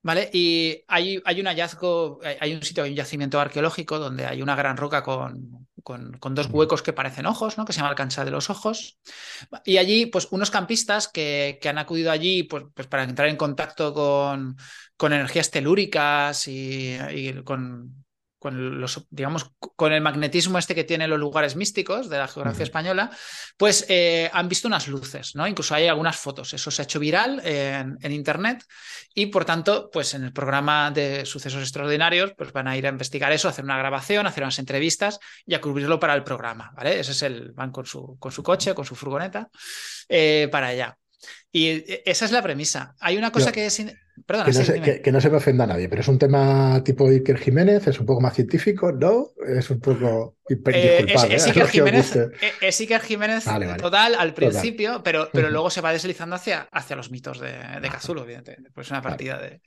¿Vale? 0.00 0.30
Y 0.32 0.84
hay, 0.86 1.20
hay, 1.24 1.40
un 1.40 1.46
hallazgo, 1.46 2.20
hay 2.40 2.54
un 2.54 2.62
sitio, 2.62 2.84
hay 2.84 2.90
un 2.90 2.96
yacimiento 2.96 3.40
arqueológico 3.40 3.98
donde 3.98 4.26
hay 4.26 4.42
una 4.42 4.54
gran 4.54 4.76
roca 4.76 5.02
con, 5.02 5.68
con, 5.82 6.34
dos 6.34 6.48
huecos 6.50 6.82
que 6.82 6.92
parecen 6.92 7.26
ojos, 7.26 7.56
¿no? 7.56 7.64
Que 7.64 7.72
se 7.72 7.78
llama 7.78 7.90
el 7.90 7.96
cancha 7.96 8.24
de 8.24 8.30
los 8.30 8.50
ojos. 8.50 8.98
Y 9.64 9.78
allí, 9.78 10.06
pues, 10.06 10.28
unos 10.30 10.50
campistas 10.50 11.08
que, 11.08 11.58
que 11.60 11.68
han 11.68 11.78
acudido 11.78 12.10
allí 12.10 12.42
pues, 12.42 12.64
pues, 12.74 12.86
para 12.86 13.04
entrar 13.04 13.28
en 13.28 13.36
contacto 13.36 13.94
con, 13.94 14.56
con 14.96 15.12
energías 15.12 15.50
telúricas 15.50 16.46
y, 16.46 16.98
con, 17.44 18.04
con 18.38 18.80
los, 18.80 19.06
digamos, 19.10 19.50
con 19.58 19.92
el 19.92 20.00
magnetismo 20.00 20.58
este 20.58 20.74
que 20.74 20.84
tienen 20.84 21.10
los 21.10 21.18
lugares 21.18 21.56
místicos 21.56 22.08
de 22.08 22.18
la 22.18 22.28
geografía 22.28 22.64
española, 22.64 23.10
pues 23.56 23.84
eh, 23.88 24.30
han 24.32 24.48
visto 24.48 24.68
unas 24.68 24.88
luces, 24.88 25.34
¿no? 25.34 25.46
Incluso 25.46 25.74
hay 25.74 25.86
algunas 25.86 26.16
fotos. 26.16 26.54
Eso 26.54 26.70
se 26.70 26.82
ha 26.82 26.84
hecho 26.84 27.00
viral 27.00 27.40
en, 27.44 28.12
internet 28.12 28.64
y, 29.14 29.26
por 29.26 29.44
tanto, 29.44 29.90
pues 29.92 30.14
en 30.14 30.24
el 30.24 30.32
programa 30.32 30.90
de 30.90 31.26
sucesos 31.26 31.62
extraordinarios, 31.62 32.32
pues 32.36 32.52
van 32.52 32.68
a 32.68 32.76
ir 32.76 32.86
a 32.86 32.90
investigar 32.90 33.32
eso, 33.32 33.48
hacer 33.48 33.64
una 33.64 33.78
grabación, 33.78 34.26
hacer 34.26 34.44
unas 34.44 34.58
entrevistas 34.58 35.18
y 35.44 35.54
a 35.54 35.60
cubrirlo 35.60 35.98
para 35.98 36.14
el 36.14 36.24
programa, 36.24 36.72
¿vale? 36.76 37.00
Ese 37.00 37.12
es 37.12 37.22
el, 37.22 37.52
van 37.52 37.72
con 37.72 37.86
su, 37.86 38.16
con 38.18 38.32
su 38.32 38.42
coche, 38.42 38.74
con 38.74 38.84
su 38.84 38.94
furgoneta 38.94 39.50
eh, 40.08 40.48
para 40.50 40.68
allá. 40.68 40.98
Y 41.50 41.68
eh, 41.68 42.02
esa 42.06 42.24
es 42.24 42.32
la 42.32 42.42
premisa. 42.42 42.94
Hay 43.00 43.16
una 43.16 43.32
cosa 43.32 43.52
que 43.52 43.66
es... 43.66 43.82
Perdona, 44.26 44.44
que, 44.46 44.58
no 44.58 44.64
se, 44.64 45.02
que, 45.02 45.12
no 45.12 45.20
se 45.20 45.30
me 45.30 45.36
ofenda 45.36 45.64
a 45.64 45.66
nadie, 45.66 45.88
pero 45.88 46.02
es 46.02 46.08
un 46.08 46.18
tema 46.18 46.82
tipo 46.84 47.08
Iker 47.08 47.38
Jiménez, 47.38 47.86
es 47.86 48.00
un 48.00 48.06
poco 48.06 48.20
más 48.20 48.34
científico, 48.34 48.92
¿no? 48.92 49.32
Es 49.46 49.70
un 49.70 49.80
poco... 49.80 50.36
Eh, 50.48 51.04
es, 51.08 51.24
es, 51.30 51.46
Iker 51.46 51.68
Jiménez, 51.68 52.18
es, 52.60 52.80
Iker 52.80 53.00
Jiménez, 53.00 53.44
total 53.78 54.14
al 54.14 54.34
principio, 54.34 55.02
pero, 55.02 55.28
pero 55.32 55.50
luego 55.50 55.70
se 55.70 55.80
va 55.80 55.92
deslizando 55.92 56.36
hacia, 56.36 56.68
hacia 56.72 56.96
los 56.96 57.10
mitos 57.10 57.40
de, 57.40 57.52
de 57.80 57.88
Cazulo, 57.88 58.24
evidentemente. 58.24 58.70
Pues 58.72 58.90
una 58.90 59.02
partida 59.02 59.38
de, 59.38 59.60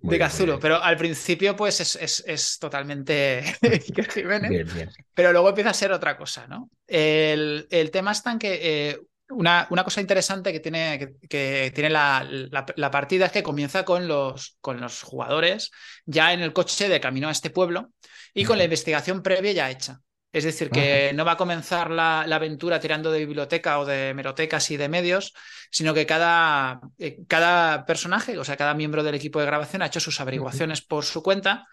de 0.00 0.18
Cazulo. 0.18 0.58
Pero 0.58 0.82
al 0.82 0.96
principio, 0.96 1.54
pues 1.54 1.80
es, 1.80 2.58
totalmente 2.58 3.42
Iker 3.62 4.10
Jiménez. 4.10 4.66
Pero 5.14 5.32
luego 5.32 5.48
empieza 5.50 5.70
a 5.70 5.74
ser 5.74 5.92
otra 5.92 6.16
cosa, 6.16 6.46
¿no? 6.46 6.70
El, 6.86 7.66
el 7.70 7.90
tema 7.90 8.12
está 8.12 8.32
en 8.32 8.38
que 8.38 8.58
eh, 8.62 8.98
una, 9.30 9.66
cosa 9.84 10.00
interesante 10.00 10.52
que 10.52 10.60
tiene, 10.60 11.16
que, 11.28 11.72
tiene 11.74 11.90
la, 11.90 12.90
partida 12.90 13.26
es 13.26 13.32
que 13.32 13.42
comienza 13.42 13.84
con 13.84 14.06
los, 14.06 14.56
con 14.60 14.80
los 14.80 15.02
jugadores 15.02 15.70
ya 16.04 16.32
en 16.32 16.40
el 16.40 16.52
coche 16.52 16.88
de 16.88 17.00
camino 17.00 17.28
a 17.28 17.32
este 17.32 17.50
pueblo 17.50 17.90
y 18.34 18.44
con 18.44 18.58
la 18.58 18.64
investigación 18.64 19.22
previa 19.22 19.52
ya 19.52 19.70
hecha. 19.70 20.00
Es 20.32 20.44
decir, 20.44 20.70
que 20.70 21.12
no 21.14 21.24
va 21.24 21.32
a 21.32 21.36
comenzar 21.36 21.90
la, 21.90 22.20
aventura 22.20 22.78
tirando 22.78 23.10
de 23.10 23.20
biblioteca 23.20 23.78
o 23.78 23.86
de 23.86 24.12
merotecas 24.12 24.70
y 24.70 24.76
de 24.76 24.88
medios, 24.88 25.32
sino 25.70 25.94
que 25.94 26.04
cada, 26.04 26.80
eh, 26.98 27.20
cada 27.26 27.86
personaje, 27.86 28.36
o 28.36 28.44
sea, 28.44 28.58
cada 28.58 28.74
miembro 28.74 29.02
del 29.02 29.14
equipo 29.14 29.40
de 29.40 29.46
grabación 29.46 29.80
ha 29.80 29.86
hecho 29.86 30.00
sus 30.00 30.20
averiguaciones 30.20 30.82
por 30.82 31.04
su 31.04 31.22
cuenta 31.22 31.66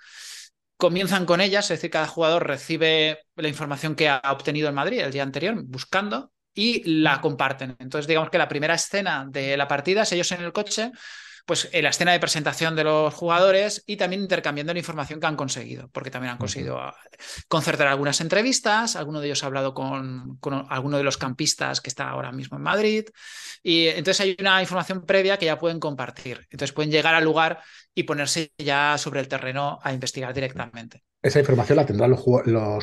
comienzan 0.78 1.26
con 1.26 1.40
ellas, 1.40 1.66
es 1.66 1.78
decir, 1.78 1.92
cada 1.92 2.08
jugador 2.08 2.46
recibe 2.46 3.20
la 3.36 3.48
información 3.48 3.96
que 3.96 4.10
ha 4.10 4.22
obtenido 4.32 4.68
en 4.68 4.76
Madrid 4.76 5.00
el 5.00 5.14
día 5.14 5.24
anterior, 5.24 5.56
buscando, 5.64 6.34
y 6.54 7.02
la 7.02 7.22
comparten. 7.22 7.76
Entonces, 7.80 8.08
digamos 8.08 8.30
que 8.30 8.38
la 8.38 8.48
primera 8.48 8.76
escena 8.76 9.26
de 9.30 9.58
la 9.58 9.68
partida 9.68 10.04
es 10.04 10.12
ellos 10.12 10.32
en 10.32 10.42
el 10.42 10.54
coche, 10.54 10.92
pues 11.46 11.70
en 11.74 11.84
la 11.84 11.90
escena 11.90 12.14
de 12.14 12.20
presentación 12.20 12.76
de 12.76 12.86
los 12.86 13.14
jugadores 13.14 13.84
y 13.86 13.98
también 13.98 14.22
intercambiando 14.22 14.74
la 14.74 14.80
información 14.80 15.20
que 15.20 15.28
han 15.28 15.36
conseguido, 15.36 15.90
porque 15.90 16.10
también 16.10 16.32
han 16.32 16.38
conseguido 16.38 16.80
ah, 16.80 16.96
concertar 17.50 17.88
algunas 17.88 18.22
entrevistas, 18.22 18.96
alguno 18.96 19.20
de 19.20 19.28
ellos 19.28 19.44
ha 19.44 19.48
hablado 19.48 19.74
con, 19.74 20.38
con, 20.38 20.66
alguno 20.70 20.98
de 20.98 21.04
los 21.04 21.18
campistas 21.18 21.82
que 21.82 21.90
está 21.90 22.10
ahora 22.10 22.32
mismo 22.32 22.58
en 22.58 22.64
Madrid, 22.64 23.06
y 23.62 23.88
entonces 23.88 24.22
hay 24.22 24.38
una 24.40 24.62
información 24.62 25.06
previa 25.06 25.38
que 25.38 25.46
ya 25.46 25.60
pueden 25.60 25.80
compartir. 25.80 26.48
Entonces 26.50 26.74
pueden 26.74 26.92
llegar 26.92 27.16
al 27.16 27.24
lugar 27.26 27.62
y 27.94 28.04
ponerse 28.04 28.54
ya 28.58 28.98
sobre 28.98 29.20
el 29.20 29.28
terreno 29.28 29.80
a 29.84 29.94
investigar 29.94 30.34
directamente. 30.34 31.04
¿Esa 31.24 31.40
información 31.40 31.78
la 31.78 31.86
tendrán 31.86 32.12
los, 32.12 32.20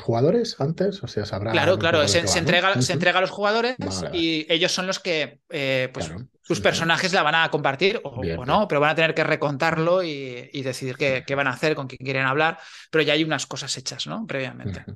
jugadores 0.01 0.57
antes? 0.59 1.03
O 1.03 1.07
sea, 1.07 1.27
sabrá. 1.27 1.53
Claro, 1.53 1.79
claro, 1.79 2.09
se, 2.09 2.21
entrega, 2.39 2.81
se 2.81 2.95
entrega 2.95 3.19
a 3.19 3.21
los 3.21 3.31
jugadores 3.31 3.77
y 4.15 4.47
ellos 4.49 4.73
son 4.73 4.87
los 4.87 4.99
que, 4.99 5.43
eh, 5.51 5.91
pues, 5.93 6.11
sus 6.41 6.59
personajes 6.63 7.13
la 7.13 7.23
van 7.23 7.35
a 7.35 7.51
compartir 7.51 8.01
o, 8.03 8.25
no, 8.47 8.67
pero 8.67 8.81
van 8.81 8.91
a 8.91 8.95
tener 8.95 9.15
que 9.15 9.25
recontarlo 9.25 10.03
y, 10.03 10.63
decidir 10.63 10.97
qué, 10.97 11.35
van 11.35 11.49
a 11.49 11.51
hacer, 11.51 11.75
con 11.75 11.87
quién 11.87 11.99
quieren 12.03 12.25
hablar, 12.25 12.59
pero 12.91 13.03
ya 13.03 13.13
hay 13.13 13.25
unas 13.25 13.47
cosas 13.47 13.77
hechas, 13.77 14.07
¿no? 14.07 14.27
Previamente. 14.27 14.87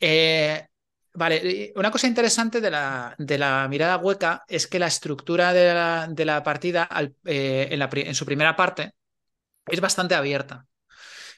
Eh, 0.00 0.66
vale, 1.12 1.74
una 1.76 1.90
cosa 1.90 2.06
interesante 2.06 2.62
de 2.62 2.70
la, 2.70 3.14
de 3.18 3.36
la, 3.36 3.68
mirada 3.68 3.98
hueca 3.98 4.44
es 4.48 4.66
que 4.66 4.78
la 4.78 4.86
estructura 4.86 5.52
de 5.52 6.24
la, 6.24 6.42
partida 6.42 6.88
eh, 7.26 7.68
en, 7.70 7.82
en 7.82 8.14
su 8.14 8.24
primera 8.24 8.56
parte 8.56 8.94
es 9.66 9.80
bastante 9.82 10.14
abierta. 10.14 10.64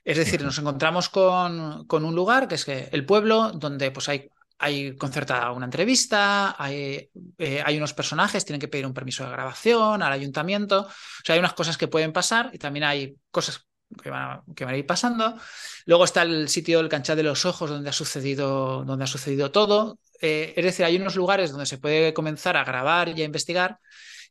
Es 0.09 0.17
decir, 0.17 0.43
nos 0.43 0.59
encontramos 0.59 1.11
con, 1.11 1.87
un 1.91 2.15
lugar 2.15 2.49
que 2.49 2.55
es 2.55 2.65
que 2.65 2.89
el 2.93 3.05
pueblo, 3.05 3.53
donde 3.53 3.91
pues 3.91 4.09
hay, 4.09 4.31
hay 4.59 4.97
concertada 4.97 5.53
una 5.53 5.67
entrevista, 5.67 6.57
hay, 6.59 7.11
eh, 7.37 7.63
hay, 7.63 7.77
unos 7.77 7.93
personajes, 7.93 8.47
tienen 8.47 8.59
que 8.59 8.69
pedir 8.69 8.87
un 8.87 8.95
permiso 8.95 9.23
de 9.25 9.31
grabación 9.31 10.03
al 10.03 10.11
ayuntamiento. 10.11 10.87
O 10.87 11.23
sea, 11.23 11.35
hay 11.35 11.41
unas 11.41 11.53
cosas 11.53 11.77
que 11.77 11.89
pueden 11.89 12.15
pasar 12.15 12.49
y 12.55 12.59
también 12.59 12.85
hay 12.85 13.17
cosas 13.31 13.67
que 14.03 14.09
van, 14.09 14.23
a, 14.23 14.43
que 14.57 14.65
van 14.65 14.73
a 14.73 14.79
ir 14.79 14.87
pasando. 14.87 15.37
Luego 15.85 16.05
está 16.05 16.23
el 16.23 16.49
sitio 16.49 16.79
del 16.79 16.89
canchal 16.89 17.19
de 17.19 17.25
los 17.25 17.45
ojos, 17.45 17.69
donde 17.69 17.91
ha 17.91 17.93
sucedido, 17.93 18.85
donde 18.87 19.05
ha 19.05 19.07
sucedido 19.07 19.51
todo. 19.51 19.99
Eh, 20.23 20.55
es 20.57 20.65
decir, 20.65 20.87
hay 20.87 20.97
unos 20.97 21.17
lugares 21.17 21.51
donde 21.51 21.67
se 21.67 21.77
puede 21.77 22.15
comenzar 22.15 22.57
a 22.57 22.65
grabar 22.65 23.11
y 23.11 23.21
a 23.21 23.27
investigar 23.27 23.79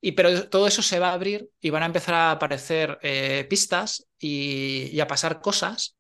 y 0.02 0.14
pero 0.14 0.50
todo 0.50 0.68
eso 0.68 0.82
se 0.82 1.00
va 1.00 1.10
a 1.10 1.14
abrir 1.14 1.50
y 1.60 1.70
van 1.70 1.84
a 1.84 1.88
empezar 1.88 2.16
a 2.16 2.32
aparecer 2.32 3.00
eh, 3.02 3.46
pistas 3.50 4.08
y, 4.20 5.00
a 5.00 5.08
pasar 5.08 5.42
cosas 5.42 5.96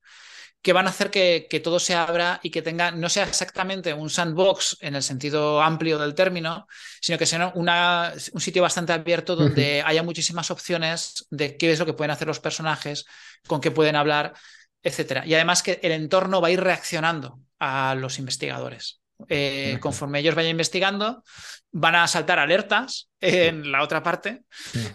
que 0.62 0.74
van 0.74 0.88
a 0.88 0.90
hacer 0.90 1.12
que, 1.12 1.62
todo 1.64 1.80
se 1.80 1.96
abra 1.96 2.40
y 2.44 2.50
que 2.50 2.62
tenga, 2.62 2.92
no 2.92 3.10
sea 3.10 3.24
exactamente 3.24 3.94
un 3.94 4.10
sandbox 4.10 4.78
en 4.82 4.96
el 4.96 5.04
sentido 5.04 5.62
amplio 5.62 5.98
del 5.98 6.16
término, 6.16 6.68
sino 7.00 7.18
que 7.18 7.26
sea 7.26 7.52
una, 7.56 8.12
un 8.34 8.42
sitio 8.42 8.64
bastante 8.64 8.92
abierto 8.92 9.36
donde 9.36 9.82
haya 9.86 10.04
muchísimas 10.04 10.52
opciones 10.52 11.26
de 11.30 11.56
qué 11.58 11.72
es 11.72 11.80
lo 11.80 11.86
que 11.86 11.94
pueden 11.94 12.12
hacer 12.12 12.28
los 12.28 12.40
personajes, 12.40 13.06
con 13.48 13.62
qué 13.62 13.72
pueden 13.72 13.96
hablar, 13.96 14.34
etc. 14.84 15.24
Y 15.26 15.36
además 15.36 15.64
que 15.64 15.80
el 15.84 15.92
entorno 15.92 16.42
va 16.42 16.50
a 16.50 16.52
ir 16.52 16.60
reaccionando 16.60 17.40
a 17.60 17.96
los 17.96 18.20
investigadores. 18.20 19.00
Eh, 19.30 19.78
conforme 19.82 20.20
ellos 20.20 20.36
vayan 20.36 20.52
investigando, 20.52 21.24
van 21.72 21.96
a 21.96 22.08
saltar 22.08 22.40
alertas 22.40 23.10
en 23.20 23.72
la 23.72 23.84
otra 23.84 24.04
parte 24.04 24.44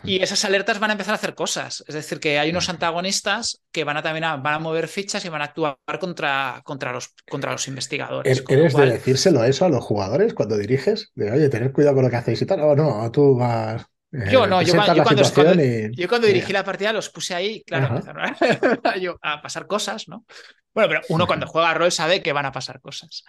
y 0.05 0.23
esas 0.23 0.45
alertas 0.45 0.79
van 0.79 0.91
a 0.91 0.93
empezar 0.93 1.13
a 1.13 1.17
hacer 1.17 1.35
cosas. 1.35 1.83
Es 1.89 1.95
decir, 1.95 2.21
que 2.21 2.39
hay 2.39 2.51
unos 2.51 2.69
antagonistas 2.69 3.63
que 3.73 3.85
van 3.85 3.97
a 3.97 4.03
también 4.03 4.25
a, 4.25 4.37
van 4.37 4.55
a 4.55 4.59
mover 4.59 4.89
fichas 4.89 5.25
y 5.25 5.29
van 5.29 5.43
a 5.43 5.47
actuar 5.47 5.77
contra, 5.99 6.61
contra, 6.65 6.93
los, 6.93 7.11
contra 7.29 7.53
los 7.53 7.67
investigadores. 7.69 8.45
¿Eres 8.49 8.75
de 8.75 8.87
decírselo 8.87 9.45
eso 9.45 9.65
a 9.65 9.69
los 9.69 9.85
jugadores 9.85 10.35
cuando 10.35 10.57
diriges? 10.57 11.11
De, 11.15 11.31
oye, 11.31 11.49
tened 11.49 11.73
cuidado 11.73 11.97
con 11.97 12.05
lo 12.05 12.11
que 12.11 12.17
hacéis 12.17 12.43
y 12.43 12.47
tal. 12.47 12.61
O 12.61 12.77
no, 12.77 13.11
tú 13.11 13.37
vas... 13.37 13.85
Eh, 14.13 14.29
yo 14.31 14.47
no, 14.47 14.61
yo, 14.61 14.75
cuando, 14.75 16.27
dirigí 16.27 16.53
la 16.53 16.65
partida 16.65 16.93
los 16.93 17.09
puse 17.09 17.35
ahí, 17.35 17.63
claro, 17.65 17.99
a, 19.23 19.41
pasar 19.41 19.67
cosas, 19.67 20.07
¿no? 20.07 20.27
Bueno, 20.75 20.89
pero 20.89 21.01
uno 21.09 21.27
cuando 21.27 21.47
juega 21.47 21.73
rol 21.73 21.91
sabe 21.91 22.23
que 22.23 22.33
van 22.33 22.45
a 22.45 22.53
pasar 22.53 22.81
cosas. 22.81 23.25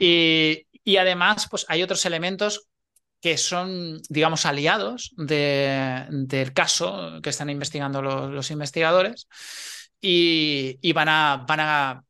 Y, 0.00 0.96
además, 0.96 1.46
pues 1.48 1.66
hay 1.68 1.82
otros 1.82 2.04
elementos 2.04 2.68
que 3.20 3.38
son, 3.38 4.00
digamos, 4.08 4.44
aliados 4.44 5.14
del 5.16 6.52
caso 6.52 7.20
que 7.22 7.30
están 7.30 7.48
investigando 7.48 8.02
los, 8.02 8.50
investigadores 8.50 9.28
y, 10.00 10.92
van, 10.92 11.08
a, 11.08 11.44
van, 11.46 11.60
a, 11.60 12.04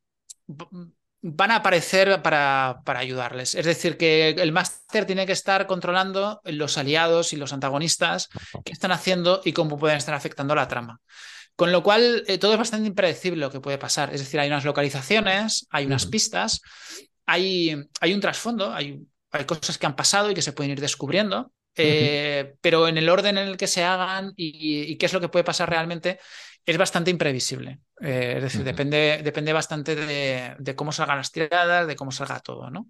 van 1.27 1.51
a 1.53 1.57
aparecer 1.57 2.21
para, 2.21 2.83
para, 2.85 3.01
ayudarles. 3.01 3.55
Es 3.55 3.65
decir, 3.65 3.97
que 3.97 4.29
el 4.29 4.53
máster 4.53 5.07
tiene 5.07 5.25
que 5.25 5.33
estar 5.33 5.67
controlando 5.67 6.43
los 6.45 6.77
aliados 6.77 7.33
y 7.33 7.37
los 7.37 7.55
antagonistas 7.55 8.29
que 8.63 8.73
están 8.73 8.93
haciendo 8.93 9.41
y 9.43 9.55
cómo 9.55 9.79
pueden 9.79 9.97
estar 9.97 10.15
afectando 10.15 10.55
la 10.55 10.69
trama. 10.69 11.01
Con 11.57 11.73
lo 11.73 11.83
cual, 11.83 12.25
eh, 12.27 12.37
todo 12.37 12.53
es 12.53 12.59
bastante 12.59 12.89
impredecible 12.89 13.41
lo 13.41 13.51
que 13.51 13.61
puede 13.61 13.79
pasar. 13.79 14.13
Es 14.13 14.21
decir, 14.21 14.39
hay 14.39 14.49
unas 14.49 14.67
localizaciones, 14.67 15.67
hay 15.71 15.87
unas 15.87 16.05
pistas, 16.05 16.61
hay, 17.25 17.75
hay 18.03 18.13
un 18.13 18.21
trasfondo, 18.21 18.75
hay, 18.75 19.01
hay, 19.31 19.45
cosas 19.47 19.79
que 19.79 19.87
han 19.87 19.97
pasado 19.97 20.31
y 20.31 20.35
que 20.35 20.43
se 20.43 20.53
pueden 20.53 20.73
ir 20.73 20.81
descubriendo, 20.81 21.53
eh, 21.75 22.55
pero 22.61 22.87
en 22.87 22.99
el 22.99 23.09
orden 23.09 23.39
en 23.39 23.49
el 23.49 23.57
que 23.57 23.67
se 23.67 23.83
hagan 23.83 24.35
y, 24.37 24.97
qué 24.99 25.07
es 25.07 25.13
lo 25.15 25.21
que 25.21 25.31
puede 25.31 25.45
pasar 25.45 25.71
realmente 25.71 26.19
es 26.67 26.79
bastante 26.79 27.11
imprevisible. 27.11 27.81
Eh, 28.01 28.35
es 28.37 28.43
decir, 28.43 28.65
depende, 28.65 29.21
depende 29.23 29.53
bastante 29.53 29.95
de, 29.97 30.75
cómo 30.77 30.93
salgan 30.93 31.19
las 31.19 31.33
tiradas, 31.33 31.87
de 31.87 31.97
cómo 31.97 32.11
salga 32.11 32.41
todo, 32.41 32.71
¿no? 32.71 32.89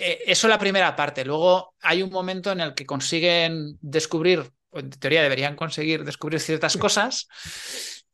eso 0.00 0.46
es 0.46 0.50
la 0.50 0.60
primera 0.60 0.94
parte. 0.94 1.24
Luego 1.24 1.74
hay 1.82 2.04
un 2.04 2.10
momento 2.10 2.52
en 2.52 2.60
el 2.60 2.74
que 2.74 2.86
consiguen 2.86 3.78
descubrir 3.80 4.48
en 4.72 4.90
teoría 4.90 5.22
deberían 5.22 5.56
conseguir 5.56 6.04
descubrir 6.04 6.40
ciertas 6.40 6.76
cosas. 6.76 7.28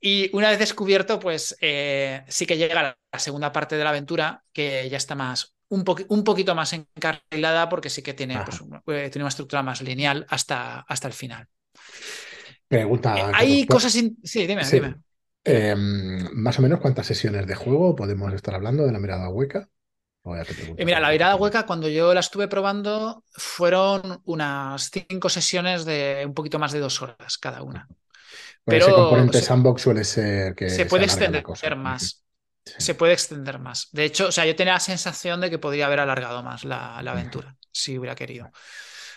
Y 0.01 0.35
una 0.37 0.51
vez 0.51 0.59
descubierto, 0.59 1.19
pues 1.19 1.57
eh, 1.61 2.25
sí 2.29 2.47
que 2.47 2.57
llega 2.57 2.97
la 3.13 3.19
segunda 3.19 3.53
parte 3.53 3.77
de 3.77 3.85
la 3.85 3.91
aventura, 3.91 4.45
que 4.53 4.89
ya 4.91 4.99
está 4.99 5.15
más, 5.15 5.55
un, 5.69 5.85
un 6.09 6.25
poquito 6.25 6.55
más 6.55 6.73
encarrilada, 6.75 7.69
porque 7.69 7.89
sí 7.89 8.03
que 8.03 8.13
tiene, 8.13 8.39
pues, 8.45 8.61
eh, 8.61 9.09
tiene 9.11 9.25
una 9.25 9.29
estructura 9.29 9.63
más 9.63 9.81
lineal 9.81 10.27
hasta, 10.29 10.81
hasta 10.81 11.09
el 11.09 11.15
final. 11.15 11.49
Pregunta. 12.75 13.17
Eh, 13.17 13.33
hay 13.33 13.67
cosas. 13.67 13.93
Sí, 13.93 14.47
dime, 14.47 14.63
dime. 14.69 14.97
Em, 15.45 16.29
más 16.33 16.59
o 16.59 16.63
menos 16.63 16.81
cuántas 16.81 17.07
sesiones 17.07 17.47
de 17.47 17.55
juego 17.55 17.95
podemos 17.95 18.33
estar 18.33 18.55
hablando 18.55 18.85
de 18.85 18.93
la 18.93 18.99
mirada 18.99 19.29
hueca. 19.29 19.69
Eh, 20.25 20.85
mira, 20.85 21.01
la 21.01 21.11
virada 21.11 21.37
hueca, 21.37 21.67
cuando 21.67 21.89
yo 21.89 22.15
la 22.15 22.21
estuve 22.21 22.49
probando, 22.49 23.25
fueron 23.35 24.23
unas 24.25 24.91
cinco 24.91 25.29
sesiones 25.29 25.85
de 25.85 26.25
un 26.27 26.33
poquito 26.33 26.59
más 26.59 26.73
de 26.73 26.81
dos 26.81 27.01
horas 27.03 27.37
cada 27.39 27.63
una. 27.63 27.87
Pero 28.65 28.87
ese 28.87 28.95
componente 28.95 29.43
sandbox 29.43 29.83
suele 29.83 30.03
ser 30.03 30.55
que 30.55 30.71
se 30.71 30.87
puede 30.87 31.05
extender 31.05 31.77
más. 31.77 32.25
se 32.65 32.95
puede 32.95 33.13
extender 33.13 33.59
más. 33.59 33.89
De 33.93 34.05
hecho, 34.05 34.29
o 34.29 34.33
sea, 34.33 34.47
yo 34.47 34.57
tenía 34.57 34.73
la 34.73 34.81
sensación 34.81 35.43
de 35.43 35.51
que 35.51 35.59
podría 35.59 35.87
haber 35.87 36.01
alargado 36.01 36.43
más 36.43 36.65
la, 36.65 36.97
aventura, 36.97 37.57
si 37.71 37.99
hubiera 37.99 38.17
querido. 38.17 38.51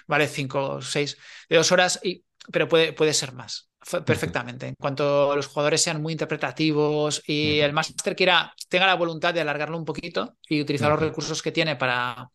Vale, 0.05 0.27
cinco 0.27 0.75
o 0.75 0.81
seis, 0.81 1.17
de 1.49 1.55
dos 1.55 1.71
horas, 1.71 1.99
y, 2.03 2.25
pero 2.51 2.67
puede, 2.67 2.93
puede 2.93 3.13
ser 3.13 3.33
más 3.33 3.69
perfectamente. 4.05 4.67
En 4.67 4.75
cuanto 4.75 5.35
los 5.35 5.47
jugadores 5.47 5.81
sean 5.81 6.01
muy 6.01 6.13
interpretativos 6.13 7.21
y 7.27 7.59
el 7.59 7.73
máster 7.73 8.15
quiera, 8.15 8.53
tenga 8.69 8.85
la 8.85 8.95
voluntad 8.95 9.33
de 9.33 9.41
alargarlo 9.41 9.77
un 9.77 9.85
poquito 9.85 10.35
y 10.47 10.61
utilizar 10.61 10.89
los 10.89 10.99
recursos 10.99 11.41
que 11.41 11.51
tiene 11.51 11.75
para, 11.75 12.29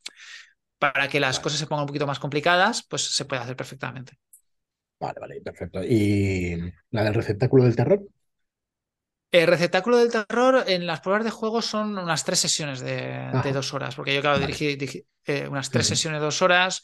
para 0.79 1.09
que 1.09 1.21
las 1.21 1.41
cosas 1.41 1.59
se 1.59 1.67
pongan 1.67 1.83
un 1.83 1.89
poquito 1.89 2.07
más 2.07 2.19
complicadas, 2.19 2.87
pues 2.89 3.03
se 3.15 3.25
puede 3.25 3.43
hacer 3.43 3.57
perfectamente. 3.57 4.19
Vale, 4.99 5.21
vale, 5.21 5.41
perfecto. 5.41 5.83
¿Y 5.83 6.57
la 6.91 7.05
del 7.05 7.15
receptáculo 7.15 7.65
del 7.65 7.77
terror? 7.77 8.01
El 9.31 9.47
receptáculo 9.47 9.97
del 9.97 10.13
terror 10.13 10.65
en 10.67 10.87
las 10.87 11.01
pruebas 11.01 11.25
de 11.25 11.31
juego 11.31 11.63
son 11.63 11.97
unas 11.99 12.25
tres 12.25 12.39
sesiones 12.39 12.81
de, 12.81 13.53
dos 13.53 13.73
horas, 13.75 13.95
porque 13.95 14.15
yo, 14.15 14.21
claro, 14.21 14.39
dirigí, 14.39 14.77
eh, 15.27 15.49
unas 15.49 15.71
tres 15.71 15.87
sesiones 15.87 16.21
de 16.21 16.25
dos 16.27 16.43
horas 16.43 16.83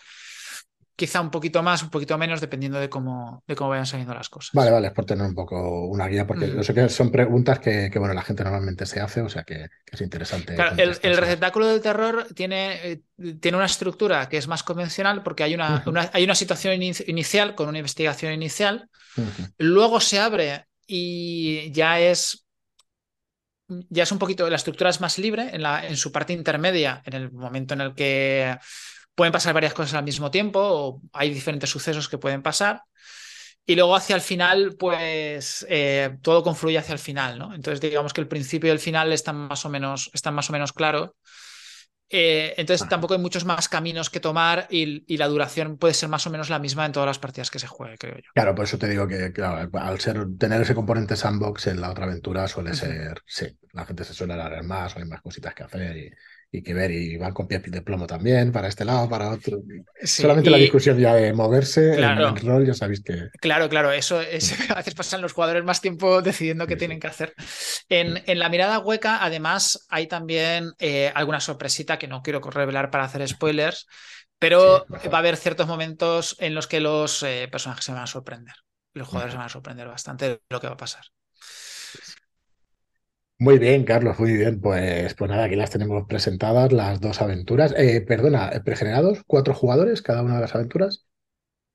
quizá 0.98 1.20
un 1.20 1.30
poquito 1.30 1.62
más, 1.62 1.84
un 1.84 1.90
poquito 1.90 2.18
menos, 2.18 2.40
dependiendo 2.40 2.80
de 2.80 2.90
cómo, 2.90 3.44
de 3.46 3.54
cómo 3.54 3.70
vayan 3.70 3.86
saliendo 3.86 4.12
las 4.14 4.28
cosas. 4.28 4.50
Vale, 4.52 4.72
vale, 4.72 4.88
es 4.88 4.92
por 4.92 5.04
tener 5.04 5.24
un 5.24 5.34
poco 5.34 5.86
una 5.86 6.08
guía, 6.08 6.26
porque 6.26 6.52
yo 6.52 6.60
sé 6.64 6.74
que 6.74 6.88
son 6.88 7.12
preguntas 7.12 7.60
que, 7.60 7.88
bueno, 8.00 8.14
la 8.14 8.22
gente 8.22 8.42
normalmente 8.42 8.84
se 8.84 8.98
hace, 8.98 9.20
o 9.20 9.28
sea 9.28 9.44
que, 9.44 9.68
es 9.92 10.00
interesante. 10.00 10.56
Claro, 10.56 10.74
el, 10.76 11.16
receptáculo 11.16 11.68
del 11.68 11.80
terror 11.80 12.26
tiene, 12.34 12.80
eh, 12.82 13.02
tiene 13.40 13.56
una 13.56 13.66
estructura 13.66 14.28
que 14.28 14.38
es 14.38 14.48
más 14.48 14.64
convencional 14.64 15.22
porque 15.22 15.44
hay 15.44 15.54
una, 15.54 15.84
hay 16.12 16.24
una 16.24 16.34
situación 16.34 16.74
inicial 16.82 17.54
con 17.54 17.68
una 17.68 17.78
investigación 17.78 18.32
inicial, 18.32 18.90
luego 19.56 20.00
se 20.00 20.18
abre 20.18 20.66
y 20.84 21.70
ya 21.70 22.00
es 22.00 22.44
ya 23.68 24.02
es 24.02 24.10
un 24.10 24.18
poquito, 24.18 24.48
la 24.48 24.56
estructura 24.56 24.90
es 24.90 25.00
más 25.00 25.18
libre 25.18 25.50
en, 25.52 25.62
la, 25.62 25.86
en 25.86 25.96
su 25.96 26.10
parte 26.10 26.32
intermedia, 26.32 27.02
en 27.04 27.12
el 27.12 27.30
momento 27.30 27.74
en 27.74 27.82
el 27.82 27.94
que 27.94 28.56
pueden 29.18 29.32
pasar 29.32 29.52
varias 29.52 29.74
cosas 29.74 29.94
al 29.94 30.04
mismo 30.04 30.30
tiempo 30.30 30.60
o 30.62 31.02
hay 31.12 31.30
diferentes 31.30 31.68
sucesos 31.68 32.08
que 32.08 32.18
pueden 32.18 32.40
pasar. 32.40 32.82
Y 33.66 33.74
luego 33.74 33.96
hacia 33.96 34.14
el 34.14 34.22
final, 34.22 34.76
pues 34.78 35.66
eh, 35.68 36.16
todo 36.22 36.44
confluye 36.44 36.78
hacia 36.78 36.92
el 36.92 37.00
final, 37.00 37.36
¿no? 37.36 37.52
Entonces 37.52 37.80
digamos 37.80 38.12
que 38.12 38.20
el 38.20 38.28
principio 38.28 38.68
y 38.68 38.70
el 38.70 38.78
final 38.78 39.12
están 39.12 39.34
más 39.34 39.64
o 39.64 39.70
menos, 39.70 40.08
están 40.14 40.34
más 40.34 40.48
o 40.50 40.52
menos 40.52 40.72
claros. 40.72 41.10
Eh, 42.10 42.54
entonces 42.56 42.88
tampoco 42.88 43.14
hay 43.14 43.20
muchos 43.20 43.44
más 43.44 43.68
caminos 43.68 44.08
que 44.08 44.20
tomar 44.20 44.68
y, 44.70 45.16
la 45.16 45.26
duración 45.26 45.78
puede 45.78 45.94
ser 45.94 46.08
más 46.08 46.24
o 46.28 46.30
menos 46.30 46.48
la 46.48 46.60
misma 46.60 46.86
en 46.86 46.92
todas 46.92 47.08
las 47.08 47.18
partidas 47.18 47.50
que 47.50 47.58
se 47.58 47.66
juegue, 47.66 47.98
creo 47.98 48.16
yo. 48.18 48.30
Claro, 48.34 48.54
por 48.54 48.66
eso 48.66 48.78
te 48.78 48.88
digo 48.88 49.08
que 49.08 49.32
al 49.72 49.98
ser 49.98 50.26
tener 50.38 50.62
ese 50.62 50.76
componente 50.76 51.16
sandbox 51.16 51.66
en 51.66 51.80
la 51.80 51.90
otra 51.90 52.04
aventura 52.04 52.46
suele 52.46 52.72
ser, 52.72 53.20
sí, 53.26 53.46
la 53.72 53.84
gente 53.84 54.04
se 54.04 54.14
suele 54.14 54.34
alargar 54.34 54.62
más 54.62 54.96
hay 54.96 55.04
más 55.06 55.20
cositas 55.20 55.54
que 55.56 55.64
hacer 55.64 55.96
y, 55.96 56.10
y 56.50 56.62
que 56.62 56.72
ver, 56.72 56.90
y 56.90 57.16
van 57.18 57.34
con 57.34 57.46
pies 57.46 57.62
de 57.64 57.82
plomo 57.82 58.06
también, 58.06 58.52
para 58.52 58.68
este 58.68 58.84
lado, 58.84 59.08
para 59.08 59.30
otro. 59.30 59.60
Solamente 60.02 60.48
la 60.48 60.56
discusión 60.56 60.98
ya 60.98 61.14
de 61.14 61.32
moverse 61.34 61.94
en 61.94 62.04
el 62.04 62.36
rol, 62.36 62.66
ya 62.66 62.72
sabéis 62.72 63.02
que. 63.02 63.28
Claro, 63.38 63.68
claro, 63.68 63.92
eso 63.92 64.20
es, 64.20 64.54
a 64.70 64.76
veces 64.76 64.94
pasan 64.94 65.20
los 65.20 65.34
jugadores 65.34 65.64
más 65.64 65.82
tiempo 65.82 66.22
decidiendo 66.22 66.66
qué 66.66 66.76
tienen 66.76 67.00
que 67.00 67.06
hacer. 67.06 67.34
En, 67.88 68.22
en, 68.26 68.38
la 68.38 68.48
mirada 68.48 68.78
hueca, 68.78 69.22
además, 69.22 69.86
hay 69.90 70.06
también 70.06 70.72
eh, 70.78 71.12
alguna 71.14 71.40
sorpresita 71.40 71.98
que 71.98 72.08
no 72.08 72.22
quiero 72.22 72.40
revelar 72.40 72.90
para 72.90 73.04
hacer 73.04 73.26
spoilers, 73.28 73.86
pero 74.38 74.86
va 75.12 75.18
a 75.18 75.20
haber 75.20 75.36
ciertos 75.36 75.66
momentos 75.66 76.36
en 76.38 76.54
los 76.54 76.66
que 76.66 76.80
los 76.80 77.22
eh, 77.24 77.48
personajes 77.50 77.84
se 77.84 77.92
van 77.92 78.02
a 78.02 78.06
sorprender. 78.06 78.54
Los 78.94 79.08
jugadores 79.08 79.32
se 79.32 79.38
van 79.38 79.46
a 79.46 79.50
sorprender 79.50 79.86
bastante 79.86 80.28
de 80.28 80.40
lo 80.48 80.60
que 80.60 80.66
va 80.66 80.74
a 80.74 80.78
pasar. 80.78 81.04
Muy 83.40 83.58
bien, 83.58 83.84
Carlos, 83.84 84.18
muy 84.18 84.32
bien. 84.32 84.60
Pues, 84.60 85.14
pues 85.14 85.30
nada, 85.30 85.44
aquí 85.44 85.54
las 85.54 85.70
tenemos 85.70 86.04
presentadas, 86.08 86.72
las 86.72 87.00
dos 87.00 87.20
aventuras. 87.20 87.72
Eh, 87.76 88.00
perdona, 88.00 88.50
eh, 88.52 88.60
pregenerados, 88.60 89.22
cuatro 89.26 89.54
jugadores 89.54 90.02
cada 90.02 90.22
una 90.22 90.34
de 90.34 90.40
las 90.40 90.54
aventuras. 90.54 91.06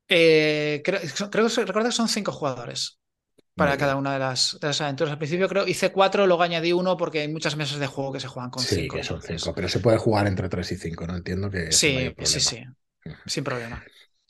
Eh, 0.10 0.82
creo, 0.84 1.00
creo 1.32 1.48
que 1.48 1.66
recuerdo 1.66 1.90
que 1.90 1.96
son 1.96 2.10
cinco 2.10 2.34
jugadores 2.34 3.00
para 3.56 3.78
cada 3.78 3.96
una 3.96 4.14
de 4.14 4.20
las, 4.20 4.58
aventuras. 4.82 5.14
Al 5.14 5.18
principio 5.18 5.48
creo 5.48 5.66
hice 5.66 5.92
cuatro, 5.92 6.28
luego 6.28 6.44
añadí 6.44 6.74
uno 6.74 6.98
porque 6.98 7.22
hay 7.22 7.28
muchas 7.30 7.56
mesas 7.56 7.80
de 7.80 7.88
juego 7.88 8.12
que 8.12 8.20
se 8.20 8.28
juegan 8.28 8.52
con 8.52 8.64
cinco. 8.64 8.96
Sí, 8.96 9.00
que 9.00 9.04
son 9.04 9.22
cinco, 9.22 9.54
pero 9.56 9.70
se 9.70 9.80
puede 9.80 9.98
jugar 9.98 10.28
entre 10.28 10.50
tres 10.50 10.72
y 10.74 10.76
cinco, 10.76 11.08
¿no? 11.08 11.16
Entiendo 11.16 11.50
que. 11.50 11.72
Sí, 11.72 12.14
sí, 12.24 12.40
sí, 12.42 12.64
sin 13.26 13.44
problema. 13.44 13.84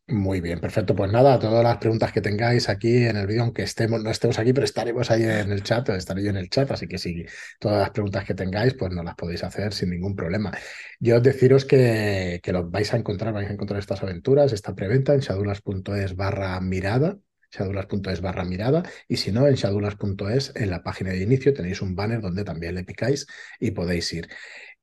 Muy 0.07 0.41
bien, 0.41 0.59
perfecto. 0.59 0.93
Pues 0.95 1.11
nada, 1.13 1.39
todas 1.39 1.63
las 1.63 1.77
preguntas 1.77 2.11
que 2.11 2.19
tengáis 2.19 2.67
aquí 2.67 3.05
en 3.05 3.15
el 3.15 3.25
vídeo, 3.25 3.43
aunque 3.43 3.63
estemos, 3.63 4.03
no 4.03 4.09
estemos 4.11 4.37
aquí, 4.37 4.51
pero 4.51 4.65
estaremos 4.65 5.09
ahí 5.09 5.23
en 5.23 5.49
el 5.51 5.63
chat, 5.63 5.87
estaré 5.89 6.23
yo 6.23 6.29
en 6.29 6.35
el 6.35 6.49
chat, 6.49 6.69
así 6.71 6.87
que 6.87 6.97
si 6.97 7.25
todas 7.57 7.79
las 7.79 7.89
preguntas 7.91 8.25
que 8.25 8.33
tengáis, 8.33 8.73
pues 8.73 8.91
nos 8.91 9.05
las 9.05 9.15
podéis 9.15 9.43
hacer 9.45 9.73
sin 9.73 9.91
ningún 9.91 10.13
problema. 10.13 10.51
Yo 10.99 11.21
deciros 11.21 11.63
que, 11.63 12.41
que 12.43 12.51
lo 12.51 12.69
vais 12.69 12.93
a 12.93 12.97
encontrar, 12.97 13.33
vais 13.33 13.49
a 13.49 13.53
encontrar 13.53 13.79
estas 13.79 14.03
aventuras, 14.03 14.51
esta 14.51 14.75
preventa 14.75 15.13
en 15.13 15.21
shadulas.es 15.21 16.15
barra 16.17 16.59
mirada, 16.59 17.17
shadulas.es 17.51 18.19
barra 18.19 18.43
mirada, 18.43 18.83
y 19.07 19.15
si 19.17 19.31
no, 19.31 19.47
en 19.47 19.55
shadulas.es, 19.55 20.51
en 20.55 20.69
la 20.69 20.83
página 20.83 21.11
de 21.11 21.21
inicio, 21.23 21.53
tenéis 21.53 21.81
un 21.81 21.95
banner 21.95 22.19
donde 22.19 22.43
también 22.43 22.75
le 22.75 22.83
picáis 22.83 23.25
y 23.57 23.71
podéis 23.71 24.11
ir. 24.11 24.27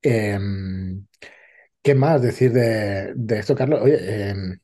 Em, 0.02 1.06
¿Qué 1.82 1.94
más 1.94 2.22
decir 2.22 2.52
de, 2.52 3.14
esto, 3.38 3.54
Carlos? 3.54 3.80
Oye, 3.82 4.30
em, 4.30 4.58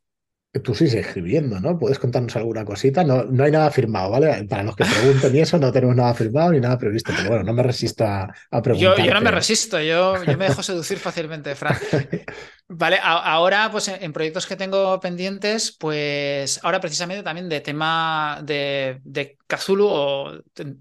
Tú 0.60 0.74
sigues 0.74 0.94
escribiendo, 0.94 1.60
¿no? 1.60 1.78
¿Puedes 1.78 1.98
contarnos 1.98 2.36
alguna 2.36 2.64
cosita? 2.64 3.04
No, 3.04 3.24
no 3.24 3.44
hay 3.44 3.50
nada 3.50 3.70
firmado, 3.70 4.10
¿vale? 4.10 4.44
Para 4.44 4.62
los 4.62 4.76
que 4.76 4.84
pregunten 4.84 5.34
y 5.34 5.40
eso, 5.40 5.58
no 5.58 5.72
tenemos 5.72 5.96
nada 5.96 6.14
firmado 6.14 6.52
ni 6.52 6.60
nada 6.60 6.78
previsto, 6.78 7.12
pero 7.16 7.28
bueno, 7.28 7.44
no 7.44 7.52
me 7.52 7.62
resisto 7.62 8.04
a, 8.04 8.28
preguntar. 8.62 9.04
Yo, 9.04 9.14
no 9.14 9.20
me 9.20 9.30
resisto, 9.30 9.80
yo, 9.80 10.22
yo 10.24 10.36
me 10.36 10.48
dejo 10.48 10.62
seducir 10.62 10.98
fácilmente, 10.98 11.54
Fran. 11.54 11.76
Vale, 12.68 12.98
ahora, 13.00 13.70
pues 13.70 13.86
en, 13.88 14.12
proyectos 14.12 14.46
que 14.46 14.56
tengo 14.56 14.98
pendientes, 14.98 15.76
pues 15.78 16.58
ahora 16.64 16.80
precisamente 16.80 17.22
también 17.22 17.48
de 17.48 17.60
tema 17.60 18.40
de, 18.42 18.98
de 19.04 19.36
Cthulhu 19.46 19.86
o 19.86 20.32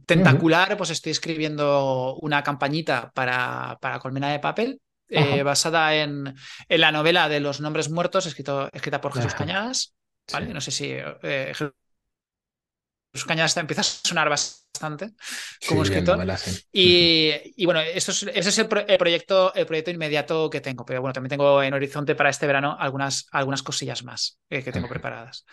tentacular, 0.06 0.78
pues 0.78 0.90
estoy 0.90 1.12
escribiendo 1.12 2.16
una 2.22 2.42
campañita 2.42 3.12
para, 3.14 3.78
para 3.80 4.00
Colmena 4.00 4.32
de 4.32 4.40
Papel 4.40 4.82
eh, 5.10 5.44
basada 5.44 5.96
en, 5.96 6.36
en, 6.68 6.82
la 6.82 6.92
novela 6.92 7.30
de 7.30 7.40
los 7.40 7.62
nombres 7.62 7.90
muertos, 7.90 8.26
escrito, 8.26 8.70
escrita 8.74 9.02
por 9.02 9.14
Jesús 9.14 9.34
Cañadas. 9.34 9.96
¿vale? 10.32 10.54
No 10.54 10.62
sé 10.62 10.72
si 10.72 10.92
eh, 10.92 11.48
Jesús 11.50 11.74
Cañadas 13.28 13.56
empieza 13.58 13.82
a 13.82 13.84
sonar 13.84 14.30
bastante 14.30 15.12
como 15.68 15.84
escritor. 15.84 16.20
y, 16.72 17.66
bueno, 17.66 17.82
esto 17.82 18.12
es, 18.12 18.24
ese 18.24 18.50
es 18.50 18.60
el, 18.60 18.68
proyecto, 18.68 19.54
el 19.54 19.66
proyecto 19.66 19.92
inmediato 19.92 20.50
que 20.50 20.62
tengo. 20.62 20.86
Pero 20.86 21.02
bueno, 21.02 21.14
también 21.14 21.30
tengo 21.30 21.64
en 21.64 21.74
horizonte 21.74 22.16
para 22.16 22.30
este 22.30 22.48
verano 22.48 22.76
algunas, 22.78 23.28
algunas 23.32 23.64
cosillas 23.64 24.04
más 24.04 24.40
eh, 24.50 24.64
que 24.64 24.72
tengo 24.72 24.88
preparadas. 24.88 25.46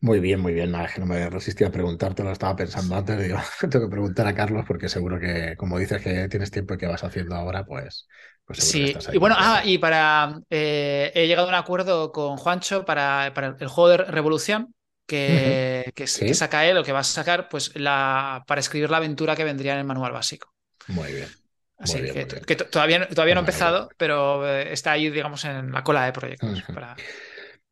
Muy 0.00 0.20
bien, 0.20 0.40
muy 0.40 0.52
bien. 0.52 0.70
Nada, 0.70 0.88
que 0.92 1.00
no 1.00 1.06
me 1.06 1.28
resistí 1.28 1.64
a 1.64 1.72
preguntarte, 1.72 2.22
lo 2.22 2.30
estaba 2.30 2.54
pensando 2.54 2.96
antes. 2.96 3.18
Digo, 3.18 3.38
tengo 3.70 3.86
que 3.86 3.90
preguntar 3.90 4.26
a 4.26 4.34
Carlos 4.34 4.64
porque 4.66 4.88
seguro 4.88 5.18
que, 5.18 5.56
como 5.56 5.78
dices 5.78 6.02
que 6.02 6.28
tienes 6.28 6.50
tiempo 6.50 6.74
y 6.74 6.78
que 6.78 6.86
vas 6.86 7.02
haciendo 7.02 7.34
ahora, 7.34 7.64
pues, 7.64 8.06
pues 8.48 8.64
sí, 8.64 8.96
y 9.12 9.18
bueno, 9.18 9.36
ah, 9.38 9.60
y 9.62 9.76
para. 9.76 10.40
Eh, 10.48 11.12
he 11.14 11.26
llegado 11.26 11.48
a 11.48 11.50
un 11.50 11.54
acuerdo 11.54 12.12
con 12.12 12.38
Juancho 12.38 12.86
para, 12.86 13.32
para 13.34 13.56
el 13.60 13.68
juego 13.68 13.90
de 13.90 13.98
Revolución, 13.98 14.74
que, 15.06 15.92
que, 15.94 16.06
saca 16.06 16.64
él 16.64 16.78
o 16.78 16.82
que 16.82 16.92
va 16.92 17.00
a 17.00 17.04
sacar, 17.04 17.50
pues 17.50 17.76
la, 17.76 18.42
para 18.46 18.62
escribir 18.62 18.88
la 18.88 18.96
aventura 18.96 19.36
que 19.36 19.44
vendría 19.44 19.74
en 19.74 19.80
el 19.80 19.84
manual 19.84 20.12
básico. 20.12 20.50
Muy 20.86 21.12
bien. 21.12 21.28
Así 21.76 22.00
que, 22.00 22.56
todavía, 22.56 23.06
todavía 23.06 23.34
no 23.34 23.40
he 23.40 23.42
empezado, 23.42 23.90
pero 23.98 24.48
eh, 24.48 24.72
está 24.72 24.92
ahí, 24.92 25.10
digamos, 25.10 25.44
en 25.44 25.70
la 25.70 25.84
cola 25.84 26.06
de 26.06 26.12
proyectos. 26.12 26.62
para... 26.74 26.96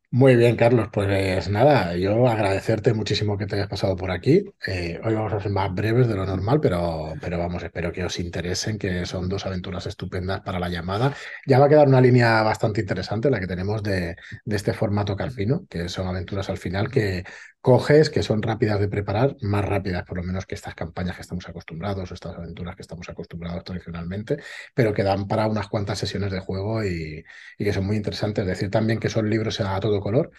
Muy 0.09 0.37
bien, 0.37 0.55
Carlos. 0.55 0.87
Pues 0.91 1.49
nada, 1.49 1.95
yo 1.97 2.27
agradecerte 2.29 2.93
muchísimo 2.93 3.37
que 3.37 3.45
te 3.45 3.55
hayas 3.55 3.67
pasado 3.67 3.95
por 3.97 4.09
aquí. 4.09 4.41
Eh, 4.65 4.99
hoy 5.03 5.13
vamos 5.13 5.33
a 5.33 5.41
ser 5.41 5.51
más 5.51 5.73
breves 5.73 6.07
de 6.07 6.15
lo 6.15 6.25
normal, 6.25 6.59
pero, 6.61 7.13
pero 7.21 7.37
vamos, 7.37 7.61
espero 7.63 7.91
que 7.91 8.05
os 8.05 8.17
interesen, 8.19 8.77
que 8.77 9.05
son 9.05 9.27
dos 9.27 9.45
aventuras 9.45 9.85
estupendas 9.85 10.39
para 10.41 10.59
la 10.59 10.69
llamada. 10.69 11.13
Ya 11.45 11.59
va 11.59 11.65
a 11.65 11.69
quedar 11.69 11.87
una 11.89 11.99
línea 11.99 12.41
bastante 12.41 12.79
interesante 12.81 13.29
la 13.29 13.39
que 13.41 13.47
tenemos 13.47 13.83
de, 13.83 14.15
de 14.45 14.55
este 14.55 14.73
formato 14.73 15.15
calfino, 15.17 15.65
que 15.69 15.89
son 15.89 16.07
aventuras 16.07 16.49
al 16.49 16.57
final 16.57 16.89
que 16.89 17.25
coges, 17.67 18.09
que 18.09 18.23
son 18.23 18.41
rápidas 18.41 18.79
de 18.79 18.87
preparar, 18.87 19.35
más 19.41 19.65
rápidas 19.65 20.05
por 20.05 20.15
lo 20.15 20.23
menos 20.23 20.45
que 20.45 20.55
estas 20.55 20.73
campañas 20.73 21.17
que 21.17 21.21
estamos 21.23 21.49
acostumbrados 21.49 22.09
o 22.09 22.13
estas 22.13 22.37
aventuras 22.37 22.77
que 22.77 22.81
estamos 22.81 23.09
acostumbrados 23.09 23.61
tradicionalmente, 23.65 24.37
pero 24.73 24.93
que 24.93 25.03
dan 25.03 25.27
para 25.27 25.47
unas 25.47 25.67
cuantas 25.67 25.99
sesiones 25.99 26.31
de 26.31 26.39
juego 26.39 26.81
y, 26.85 27.25
que 27.57 27.73
son 27.73 27.85
muy 27.85 27.97
interesantes. 27.97 28.45
Decir 28.45 28.69
también 28.71 29.01
que 29.01 29.09
son 29.09 29.29
libros 29.29 29.59
a 29.59 29.77
todo 29.81 29.99
color, 29.99 30.31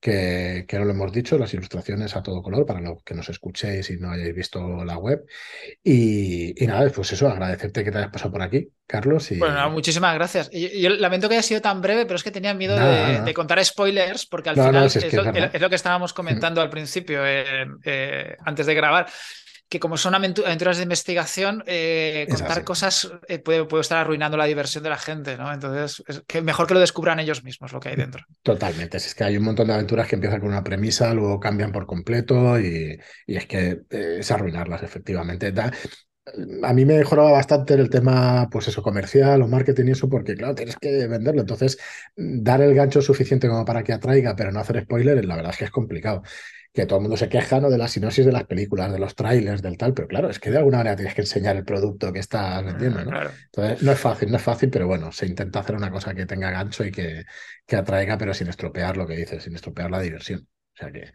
que, 0.00 0.64
que 0.66 0.76
no 0.76 0.84
lo 0.84 0.90
hemos 0.90 1.12
dicho, 1.12 1.38
las 1.38 1.54
ilustraciones 1.54 2.16
a 2.16 2.22
todo 2.24 2.42
color 2.42 2.66
para 2.66 2.80
los 2.80 3.04
que 3.04 3.14
nos 3.14 3.28
escuchéis 3.28 3.88
y 3.90 3.98
no 3.98 4.10
hayáis 4.10 4.34
visto 4.34 4.84
la 4.84 4.98
web. 4.98 5.24
Y, 5.84 6.52
nada, 6.66 6.90
pues 6.90 7.12
eso, 7.12 7.28
agradecerte 7.28 7.84
que 7.84 7.92
te 7.92 7.98
hayas 7.98 8.10
pasado 8.10 8.32
por 8.32 8.42
aquí, 8.42 8.72
Carlos. 8.86 9.30
Y... 9.30 9.38
Bueno, 9.38 9.70
muchísimas 9.70 10.14
gracias. 10.14 10.50
Yo, 10.50 10.90
lamento 10.90 11.28
que 11.28 11.34
haya 11.36 11.42
sido 11.42 11.60
tan 11.60 11.80
breve, 11.80 12.04
pero 12.04 12.16
es 12.16 12.22
que 12.22 12.30
tenía 12.30 12.54
miedo 12.54 12.76
de, 12.76 13.34
contar 13.34 13.64
spoilers, 13.64 14.26
porque 14.26 14.50
al 14.50 14.56
final 14.56 14.86
es, 14.86 15.12
lo, 15.60 15.68
que 15.68 15.74
estábamos 15.76 16.12
comentando 16.12 16.60
al 16.60 16.70
principio, 16.70 17.24
eh, 17.24 17.66
eh, 17.84 18.36
antes 18.44 18.66
de 18.66 18.74
grabar. 18.74 19.06
que 19.72 19.80
como 19.80 19.96
son 19.96 20.14
aventuras 20.14 20.76
de 20.76 20.82
investigación, 20.82 21.64
eh, 21.66 22.26
contar 22.28 22.62
cosas 22.62 23.10
eh, 23.26 23.38
puede, 23.38 23.64
puede, 23.64 23.80
estar 23.80 23.96
arruinando 23.96 24.36
la 24.36 24.44
diversión 24.44 24.84
de 24.84 24.90
la 24.90 24.98
gente, 24.98 25.38
¿no? 25.38 25.50
Entonces, 25.50 26.02
es 26.06 26.22
que 26.26 26.42
mejor 26.42 26.66
que 26.66 26.74
lo 26.74 26.80
descubran 26.80 27.18
ellos 27.20 27.42
mismos 27.42 27.72
lo 27.72 27.80
que 27.80 27.88
hay 27.88 27.96
dentro. 27.96 28.22
Totalmente. 28.42 28.98
Es 28.98 29.14
que 29.14 29.24
hay 29.24 29.38
un 29.38 29.44
montón 29.44 29.68
de 29.68 29.72
aventuras 29.72 30.06
que 30.06 30.16
empiezan 30.16 30.40
con 30.40 30.50
una 30.50 30.62
premisa, 30.62 31.14
luego 31.14 31.40
cambian 31.40 31.72
por 31.72 31.86
completo 31.86 32.60
y, 32.60 32.98
y 33.26 33.36
es 33.36 33.46
que 33.46 33.80
eh, 33.88 34.16
es 34.18 34.30
arruinarlas, 34.30 34.82
efectivamente. 34.82 35.54
A 36.62 36.72
mí 36.72 36.84
me 36.84 36.98
mejoraba 36.98 37.32
bastante 37.32 37.74
el 37.74 37.90
tema, 37.90 38.48
pues 38.50 38.68
eso, 38.68 38.82
comercial 38.82 39.42
o 39.42 39.48
marketing 39.48 39.86
y 39.88 39.90
eso, 39.92 40.08
porque 40.08 40.34
claro, 40.34 40.54
tienes 40.54 40.76
que 40.76 41.06
venderlo. 41.08 41.40
Entonces, 41.40 41.78
dar 42.16 42.60
el 42.62 42.74
gancho 42.74 43.02
suficiente 43.02 43.48
como 43.48 43.64
para 43.64 43.82
que 43.82 43.92
atraiga, 43.92 44.36
pero 44.36 44.52
no 44.52 44.60
hacer 44.60 44.82
spoilers, 44.82 45.24
la 45.26 45.36
verdad 45.36 45.52
es 45.52 45.58
que 45.58 45.64
es 45.64 45.70
complicado 45.70 46.22
que 46.72 46.86
todo 46.86 46.98
el 46.98 47.02
mundo 47.02 47.16
se 47.16 47.28
queja 47.28 47.60
¿no? 47.60 47.68
de 47.68 47.76
la 47.76 47.86
sinopsis 47.86 48.24
de 48.24 48.32
las 48.32 48.44
películas, 48.44 48.90
de 48.90 48.98
los 48.98 49.14
trailers, 49.14 49.60
del 49.60 49.76
tal, 49.76 49.92
pero 49.92 50.08
claro, 50.08 50.30
es 50.30 50.38
que 50.38 50.50
de 50.50 50.56
alguna 50.56 50.78
manera 50.78 50.96
tienes 50.96 51.14
que 51.14 51.20
enseñar 51.20 51.56
el 51.56 51.64
producto 51.64 52.12
que 52.12 52.20
estás 52.20 52.64
vendiendo, 52.64 53.04
¿no? 53.04 53.12
Entonces, 53.20 53.82
no 53.82 53.92
es 53.92 53.98
fácil, 54.00 54.30
no 54.30 54.38
es 54.38 54.42
fácil, 54.42 54.70
pero 54.70 54.86
bueno, 54.86 55.12
se 55.12 55.26
intenta 55.26 55.60
hacer 55.60 55.76
una 55.76 55.90
cosa 55.90 56.14
que 56.14 56.24
tenga 56.24 56.50
gancho 56.50 56.84
y 56.84 56.90
que, 56.90 57.24
que 57.66 57.76
atraiga, 57.76 58.16
pero 58.16 58.32
sin 58.32 58.48
estropear 58.48 58.96
lo 58.96 59.06
que 59.06 59.16
dices, 59.16 59.42
sin 59.42 59.54
estropear 59.54 59.90
la 59.90 60.00
diversión. 60.00 60.48
O 60.74 60.78
sea 60.78 60.90
que, 60.90 61.12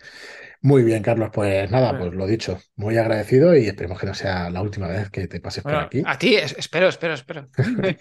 muy 0.62 0.84
bien, 0.84 1.02
Carlos. 1.02 1.30
Pues 1.34 1.70
nada, 1.72 1.98
pues 1.98 2.14
lo 2.14 2.28
dicho, 2.28 2.60
muy 2.76 2.96
agradecido 2.98 3.56
y 3.56 3.66
esperemos 3.66 4.00
que 4.00 4.06
no 4.06 4.14
sea 4.14 4.52
la 4.52 4.62
última 4.62 4.88
vez 4.88 5.10
que 5.10 5.28
te 5.28 5.40
pases 5.40 5.64
por 5.64 5.74
aquí. 5.74 6.04
A 6.06 6.18
ti, 6.18 6.36
espero, 6.36 6.90
espero, 6.90 7.14
espero. 7.14 7.46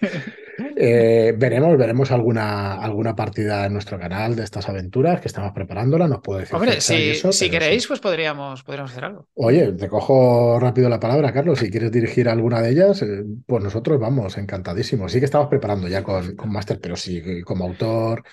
Eh, 0.79 1.33
veremos, 1.35 1.75
veremos 1.77 2.11
alguna, 2.11 2.75
alguna 2.75 3.15
partida 3.15 3.65
en 3.65 3.73
nuestro 3.73 3.99
canal 3.99 4.35
de 4.35 4.43
estas 4.43 4.69
aventuras 4.69 5.21
que 5.21 5.27
estamos 5.27 5.51
preparándola. 5.51 6.07
Nos 6.07 6.21
puede 6.21 6.41
decir. 6.41 6.55
Hombre, 6.55 6.81
si, 6.81 7.49
queréis, 7.49 7.87
pues 7.87 7.99
podríamos, 7.99 8.63
podríamos 8.63 8.91
hacer 8.91 9.05
algo. 9.05 9.27
Oye, 9.35 9.71
te 9.73 9.87
cojo 9.87 10.59
rápido 10.59 10.89
la 10.89 10.99
palabra, 10.99 11.31
Carlos. 11.31 11.59
Si 11.59 11.71
quieres 11.71 11.91
dirigir 11.91 12.29
alguna 12.29 12.61
de 12.61 12.71
ellas, 12.71 13.01
eh, 13.01 13.23
pues 13.45 13.63
nosotros 13.63 13.99
vamos, 13.99 14.37
encantadísimos. 14.37 15.11
Sí 15.11 15.19
que 15.19 15.25
estamos 15.25 15.47
preparando 15.47 15.87
ya 15.87 16.03
con, 16.03 16.35
con 16.35 16.51
Master, 16.51 16.79
pero 16.79 16.95
sí, 16.95 17.41
como 17.43 17.65
autor 17.65 18.23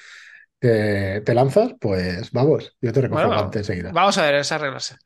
te, 0.65 1.35
lanzas, 1.35 1.75
pues 1.79 2.33
vamos, 2.33 2.75
yo 2.81 2.93
te 2.93 3.03
recojo 3.03 3.27
bueno, 3.27 3.51
enseguida. 3.53 3.91
Vamos 3.93 4.17
a 4.17 4.23
ver 4.23 4.37
esa 4.37 4.57
reglas. 4.57 4.97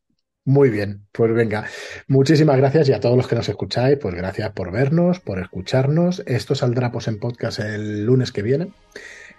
Muy 0.45 0.71
bien, 0.71 1.07
pues 1.13 1.35
venga, 1.35 1.67
muchísimas 2.07 2.57
gracias 2.57 2.89
y 2.89 2.93
a 2.93 3.01
todos 3.01 3.17
los 3.17 3.27
que 3.27 3.35
nos 3.35 3.49
escucháis, 3.49 3.99
pues 4.01 4.15
gracias 4.15 4.51
por 4.53 4.71
vernos, 4.71 5.21
por 5.21 5.39
escucharnos. 5.41 6.23
Esto 6.27 6.55
saldrá 6.55 6.91
pues 6.91 7.09
en 7.09 7.19
podcast 7.19 7.59
el 7.59 8.07
lunes 8.07 8.33
que 8.33 8.43
viene 8.43 8.73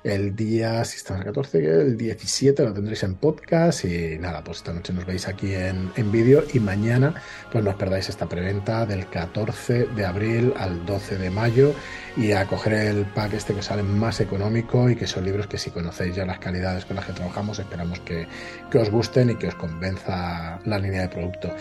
el 0.04 0.36
día, 0.36 0.84
si 0.86 0.98
estamos 0.98 1.22
a 1.22 1.26
14, 1.26 1.82
el 1.82 1.98
17 1.98 2.64
lo 2.64 2.74
tendréis 2.74 3.04
en 3.04 3.16
podcast 3.16 3.86
y 3.86 4.18
nada, 4.18 4.44
pues 4.44 4.58
esta 4.58 4.74
noche 4.74 4.94
nos 4.94 5.06
veis 5.06 5.28
aquí 5.28 5.54
en, 5.54 5.92
en 5.96 6.12
vídeo 6.12 6.44
y 6.54 6.60
mañana 6.60 7.16
pues 7.52 7.64
no 7.64 7.72
os 7.72 7.76
perdáis 7.76 8.10
esta 8.10 8.28
preventa 8.28 8.86
del 8.86 9.08
14 9.08 9.88
de 9.88 10.06
abril 10.06 10.54
al 10.58 10.86
12 10.86 11.18
de 11.18 11.30
mayo 11.30 11.74
y 12.16 12.32
a 12.32 12.46
coger 12.46 12.74
el 12.74 13.06
pack 13.06 13.34
este 13.34 13.54
que 13.54 13.62
sale 13.62 13.84
más 13.84 14.20
económico 14.22 14.90
y 14.90 14.96
que 14.96 15.08
son 15.08 15.26
libros 15.26 15.48
que 15.48 15.58
si 15.58 15.70
conocéis 15.72 16.16
ya 16.16 16.26
las 16.26 16.40
calidades 16.40 16.86
con 16.86 16.96
las 16.96 17.06
que 17.06 17.14
trabajamos 17.14 17.60
esperamos 17.60 18.00
que, 18.02 18.28
que 18.72 18.78
os 18.78 18.90
gusten 18.90 19.32
y 19.32 19.36
que 19.36 19.48
os 19.48 19.56
convenza 19.56 20.60
la 20.66 20.80
línea 20.80 21.02
de 21.02 21.10
producto. 21.10 21.54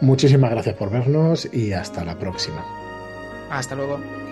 Muchísimas 0.00 0.50
gracias 0.50 0.76
por 0.76 0.90
vernos 0.90 1.48
y 1.52 1.72
hasta 1.72 2.04
la 2.04 2.18
próxima. 2.18 2.64
Hasta 3.50 3.74
luego. 3.74 4.27